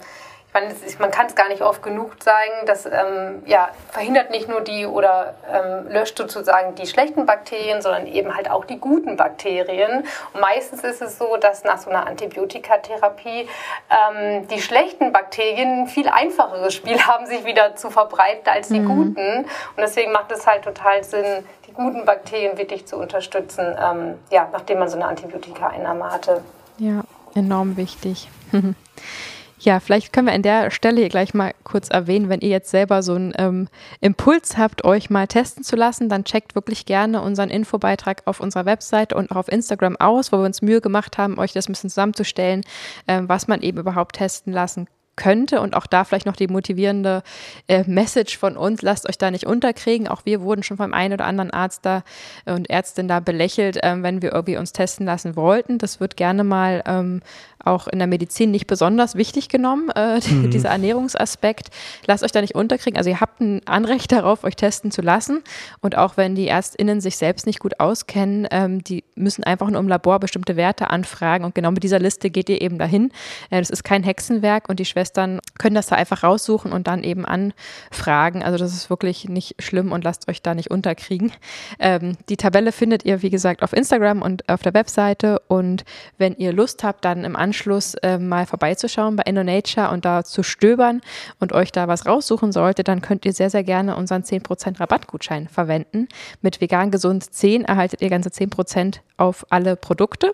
[0.53, 4.47] man, ist, man kann es gar nicht oft genug sagen, das ähm, ja, verhindert nicht
[4.47, 9.17] nur die oder ähm, löscht sozusagen die schlechten Bakterien, sondern eben halt auch die guten
[9.17, 10.05] Bakterien.
[10.33, 13.47] Und meistens ist es so, dass nach so einer Antibiotikatherapie
[13.89, 18.79] ähm, die schlechten Bakterien ein viel einfacheres Spiel haben, sich wieder zu verbreiten als die
[18.79, 18.87] mhm.
[18.87, 19.37] guten.
[19.39, 24.47] Und deswegen macht es halt total Sinn, die guten Bakterien wirklich zu unterstützen, ähm, ja,
[24.51, 26.43] nachdem man so eine Antibiotika-Einnahme hatte.
[26.77, 28.29] Ja, enorm wichtig.
[29.63, 32.69] Ja, vielleicht können wir an der Stelle hier gleich mal kurz erwähnen, wenn ihr jetzt
[32.69, 33.69] selber so einen ähm,
[34.01, 38.65] Impuls habt, euch mal testen zu lassen, dann checkt wirklich gerne unseren Infobeitrag auf unserer
[38.65, 41.71] Website und auch auf Instagram aus, wo wir uns Mühe gemacht haben, euch das ein
[41.71, 42.65] bisschen zusammenzustellen,
[43.07, 47.23] ähm, was man eben überhaupt testen lassen könnte und auch da vielleicht noch die motivierende
[47.67, 50.07] äh, Message von uns, lasst euch da nicht unterkriegen.
[50.07, 52.03] Auch wir wurden schon vom einen oder anderen Arzt da
[52.45, 55.77] und Ärztin da belächelt, ähm, wenn wir irgendwie uns testen lassen wollten.
[55.77, 57.21] Das wird gerne mal ähm,
[57.63, 60.51] auch in der Medizin nicht besonders wichtig genommen, äh, mhm.
[60.51, 61.69] dieser Ernährungsaspekt.
[62.05, 62.97] Lasst euch da nicht unterkriegen.
[62.97, 65.41] Also ihr habt ein Anrecht darauf, euch testen zu lassen.
[65.81, 69.79] Und auch wenn die ÄrztInnen sich selbst nicht gut auskennen, ähm, die müssen einfach nur
[69.79, 71.45] im Labor bestimmte Werte anfragen.
[71.45, 73.11] Und genau mit dieser Liste geht ihr eben dahin.
[73.49, 77.03] Äh, das ist kein Hexenwerk und die Schwestern können das da einfach raussuchen und dann
[77.03, 78.41] eben anfragen.
[78.41, 81.33] Also das ist wirklich nicht schlimm und lasst euch da nicht unterkriegen.
[81.77, 85.39] Ähm, die Tabelle findet ihr, wie gesagt, auf Instagram und auf der Webseite.
[85.49, 85.83] Und
[86.17, 90.41] wenn ihr Lust habt, dann im Anschluss äh, mal vorbeizuschauen bei InnoNature und da zu
[90.41, 91.01] stöbern
[91.41, 95.49] und euch da was raussuchen solltet, dann könnt ihr sehr, sehr gerne unseren 10% Rabattgutschein
[95.49, 96.07] verwenden.
[96.41, 100.31] Mit vegan gesund 10 erhaltet ihr ganze 10% auf alle Produkte.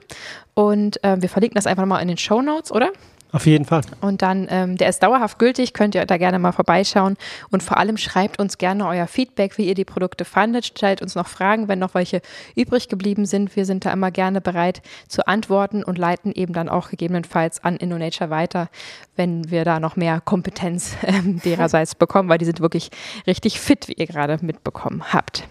[0.54, 2.92] Und äh, wir verlinken das einfach mal in den Show Notes, oder?
[3.32, 3.82] Auf jeden Fall.
[4.02, 7.16] Und dann, ähm, der ist dauerhaft gültig, könnt ihr da gerne mal vorbeischauen.
[7.52, 10.66] Und vor allem schreibt uns gerne euer Feedback, wie ihr die Produkte fandet.
[10.66, 12.22] Stellt uns noch Fragen, wenn noch welche
[12.56, 13.56] übrig geblieben sind.
[13.56, 17.78] Wir sind da immer gerne bereit zu antworten und leiten eben dann auch gegebenenfalls an
[17.78, 18.70] InnoNature weiter,
[19.16, 22.90] wenn wir da noch mehr Kompetenz ähm, dererseits bekommen, weil die sind wirklich
[23.28, 25.48] richtig fit, wie ihr gerade mitbekommen habt.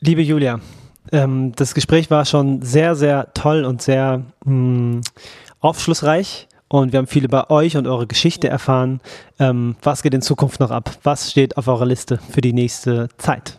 [0.00, 0.58] Liebe Julia,
[1.12, 5.00] ähm, das Gespräch war schon sehr, sehr toll und sehr mh, hm,
[5.60, 9.00] aufschlussreich und wir haben viel über euch und eure Geschichte erfahren.
[9.38, 10.90] Ähm, was geht in Zukunft noch ab?
[11.02, 13.56] Was steht auf eurer Liste für die nächste Zeit?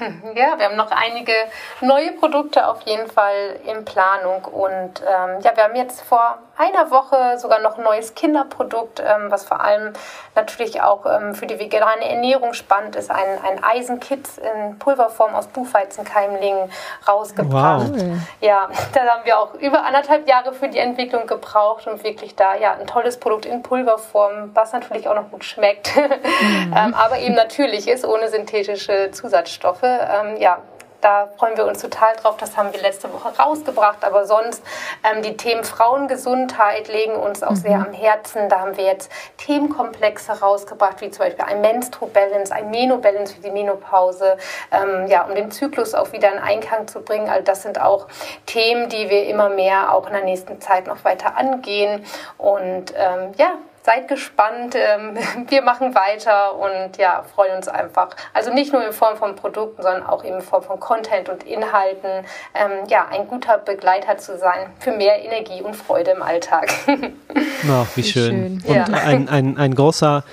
[0.34, 1.32] Ja, wir haben noch einige
[1.80, 6.90] neue Produkte auf jeden Fall in Planung und ähm, ja, wir haben jetzt vor einer
[6.90, 9.92] Woche sogar noch ein neues Kinderprodukt, ähm, was vor allem
[10.34, 15.46] natürlich auch ähm, für die vegane Ernährung spannend ist, ein, ein Eisenkit in Pulverform aus
[15.48, 16.70] Buchweizenkeimlingen
[17.08, 17.90] rausgebracht.
[17.92, 18.18] Wow.
[18.40, 22.54] Ja, da haben wir auch über anderthalb Jahre für die Entwicklung gebraucht und wirklich da
[22.54, 26.74] ja ein tolles Produkt in Pulverform, was natürlich auch noch gut schmeckt, mhm.
[26.76, 30.58] ähm, aber eben natürlich ist ohne synthetische Zusatzstoffe ähm, ja,
[31.00, 32.36] da freuen wir uns total drauf.
[32.38, 34.04] Das haben wir letzte Woche rausgebracht.
[34.04, 34.62] Aber sonst
[35.02, 37.56] ähm, die Themen Frauengesundheit legen uns auch mhm.
[37.56, 38.48] sehr am Herzen.
[38.48, 43.50] Da haben wir jetzt Themenkomplexe rausgebracht, wie zum Beispiel ein Menstro-Balance, ein Meno-Balance für die
[43.50, 44.36] Menopause,
[44.70, 47.28] ähm, ja, um den Zyklus auch wieder in Einklang zu bringen.
[47.28, 48.06] Also das sind auch
[48.46, 52.04] Themen, die wir immer mehr auch in der nächsten Zeit noch weiter angehen.
[52.36, 54.74] Und ähm, ja, seid gespannt.
[54.74, 55.16] Ähm,
[55.48, 58.10] wir machen weiter und ja, freuen uns einfach.
[58.34, 62.26] Also nicht nur in Form von Produkten, sondern auch in Form von Content und Inhalten.
[62.54, 66.72] Ähm, ja, ein guter Begleiter zu sein für mehr Energie und Freude im Alltag.
[66.86, 68.60] Ach, wie, wie schön.
[68.62, 68.62] schön.
[68.66, 68.84] Und ja.
[68.84, 70.24] ein, ein, ein großer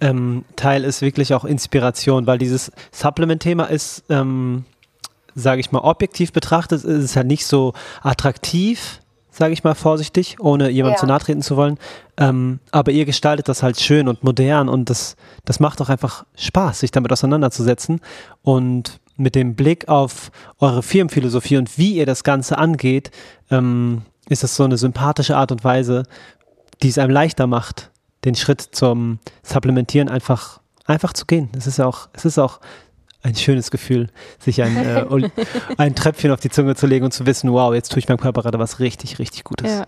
[0.00, 4.64] ähm, Teil ist wirklich auch Inspiration, weil dieses Supplement-Thema ist, ähm,
[5.34, 7.72] sage ich mal, objektiv betrachtet, ist es halt nicht so
[8.02, 9.00] attraktiv
[9.38, 11.00] sage ich mal vorsichtig, ohne jemandem ja.
[11.00, 11.78] zu nahe treten zu wollen.
[12.16, 16.26] Ähm, aber ihr gestaltet das halt schön und modern und das, das macht auch einfach
[16.36, 18.00] Spaß, sich damit auseinanderzusetzen.
[18.42, 23.10] Und mit dem Blick auf eure Firmenphilosophie und wie ihr das Ganze angeht,
[23.50, 26.02] ähm, ist das so eine sympathische Art und Weise,
[26.82, 27.90] die es einem leichter macht,
[28.24, 31.48] den Schritt zum Supplementieren einfach, einfach zu gehen.
[31.56, 32.60] Es ist auch, es ist auch
[33.22, 34.08] ein schönes Gefühl,
[34.38, 35.04] sich ein, äh,
[35.76, 38.18] ein Tröpfchen auf die Zunge zu legen und zu wissen, wow, jetzt tue ich meinem
[38.18, 39.70] Körper gerade was richtig, richtig Gutes.
[39.70, 39.86] Ja.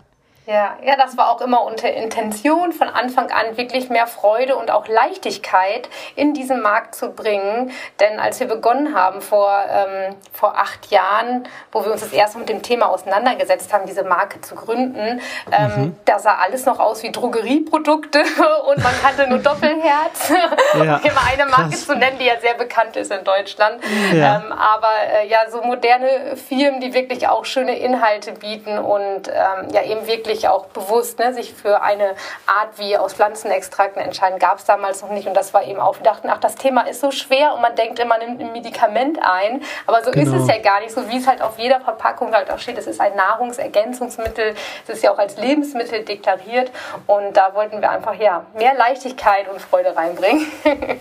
[0.51, 4.73] Ja, ja, das war auch immer unter Intention von Anfang an wirklich mehr Freude und
[4.73, 7.71] auch Leichtigkeit in diesen Markt zu bringen.
[8.01, 12.39] Denn als wir begonnen haben vor, ähm, vor acht Jahren, wo wir uns das erste
[12.39, 15.21] mit dem Thema auseinandergesetzt haben, diese Marke zu gründen,
[15.53, 15.97] ähm, mhm.
[16.05, 18.19] da sah alles noch aus wie Drogerieprodukte
[18.67, 20.33] und man kannte nur Doppelherz,
[20.75, 21.87] ja, um immer eine Marke krass.
[21.87, 23.81] zu nennen, die ja sehr bekannt ist in Deutschland.
[24.13, 24.43] Ja.
[24.45, 29.69] Ähm, aber äh, ja, so moderne Firmen, die wirklich auch schöne Inhalte bieten und ähm,
[29.73, 32.15] ja eben wirklich wirklich auch bewusst ne, sich für eine
[32.47, 35.29] Art wie aus Pflanzenextrakten entscheiden, gab es damals noch nicht.
[35.29, 37.75] Und das war eben auch, wir dachten, ach, das Thema ist so schwer und man
[37.75, 39.63] denkt immer, nimmt ein Medikament ein.
[39.87, 40.37] Aber so genau.
[40.37, 42.79] ist es ja gar nicht, so wie es halt auf jeder Verpackung halt auch steht.
[42.79, 44.55] Es ist ein Nahrungsergänzungsmittel,
[44.87, 46.71] es ist ja auch als Lebensmittel deklariert.
[47.07, 50.51] Und da wollten wir einfach ja mehr Leichtigkeit und Freude reinbringen.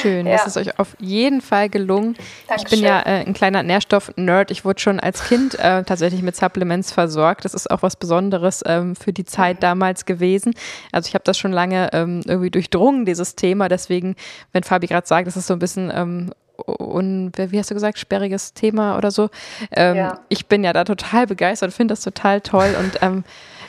[0.00, 0.36] Schön, ja.
[0.36, 2.16] das ist euch auf jeden Fall gelungen.
[2.48, 2.66] Dankeschön.
[2.66, 4.50] Ich bin ja äh, ein kleiner Nährstoff-Nerd.
[4.50, 7.44] Ich wurde schon als Kind äh, tatsächlich mit Supplements versorgt.
[7.44, 9.60] Das ist auch was Besonderes ähm, für die Zeit mhm.
[9.60, 10.54] damals gewesen.
[10.92, 13.68] Also ich habe das schon lange ähm, irgendwie durchdrungen, dieses Thema.
[13.68, 14.16] Deswegen,
[14.52, 16.30] wenn Fabi gerade sagt, das ist so ein bisschen ähm,
[16.66, 19.30] und wie hast du gesagt, sperriges Thema oder so.
[19.72, 20.20] Ähm, ja.
[20.28, 23.24] Ich bin ja da total begeistert, finde das total toll und ähm,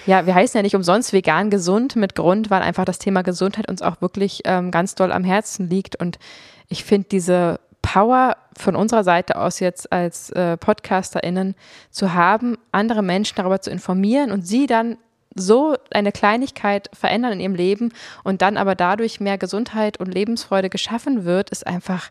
[0.05, 3.69] ja, wir heißen ja nicht umsonst vegan gesund mit Grund, weil einfach das Thema Gesundheit
[3.69, 5.95] uns auch wirklich ähm, ganz doll am Herzen liegt.
[5.95, 6.19] Und
[6.67, 11.55] ich finde diese Power von unserer Seite aus jetzt als äh, PodcasterInnen
[11.89, 14.97] zu haben, andere Menschen darüber zu informieren und sie dann
[15.33, 17.93] so eine Kleinigkeit verändern in ihrem Leben
[18.23, 22.09] und dann aber dadurch mehr Gesundheit und Lebensfreude geschaffen wird, ist einfach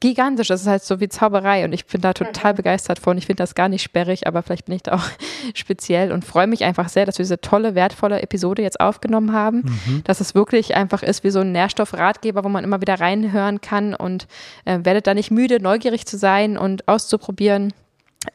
[0.00, 0.48] gigantisch.
[0.48, 2.56] Das ist halt so wie Zauberei und ich bin da total mhm.
[2.56, 3.16] begeistert von.
[3.16, 5.04] Ich finde das gar nicht sperrig, aber vielleicht bin ich da auch
[5.54, 9.78] speziell und freue mich einfach sehr, dass wir diese tolle, wertvolle Episode jetzt aufgenommen haben.
[9.86, 10.04] Mhm.
[10.04, 13.94] Dass es wirklich einfach ist wie so ein Nährstoffratgeber, wo man immer wieder reinhören kann
[13.94, 14.26] und
[14.64, 17.72] äh, werdet da nicht müde, neugierig zu sein und auszuprobieren.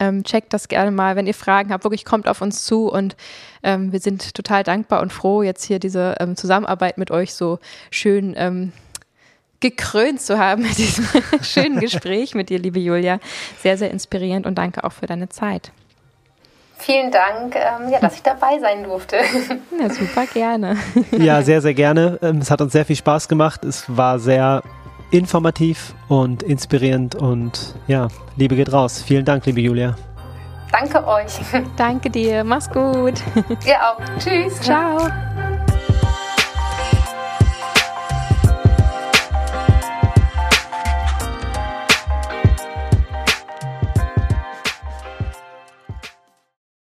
[0.00, 3.14] Ähm, checkt das gerne mal, wenn ihr Fragen habt, wirklich kommt auf uns zu und
[3.62, 7.58] ähm, wir sind total dankbar und froh, jetzt hier diese ähm, Zusammenarbeit mit euch so
[7.90, 8.72] schön ähm,
[9.62, 11.06] gekrönt zu haben mit diesem
[11.42, 13.18] schönen Gespräch mit dir, liebe Julia.
[13.62, 15.72] Sehr, sehr inspirierend und danke auch für deine Zeit.
[16.76, 19.16] Vielen Dank, ähm, ja, dass ich dabei sein durfte.
[19.80, 20.76] Ja, super gerne.
[21.16, 22.18] Ja, sehr, sehr gerne.
[22.22, 23.64] Ähm, es hat uns sehr viel Spaß gemacht.
[23.64, 24.62] Es war sehr
[25.10, 29.02] informativ und inspirierend und ja, Liebe geht raus.
[29.02, 29.96] Vielen Dank, liebe Julia.
[30.72, 31.38] Danke euch.
[31.76, 32.44] Danke dir.
[32.44, 33.14] Mach's gut.
[33.66, 34.00] Ihr auch.
[34.18, 34.60] Tschüss.
[34.60, 35.08] Ciao.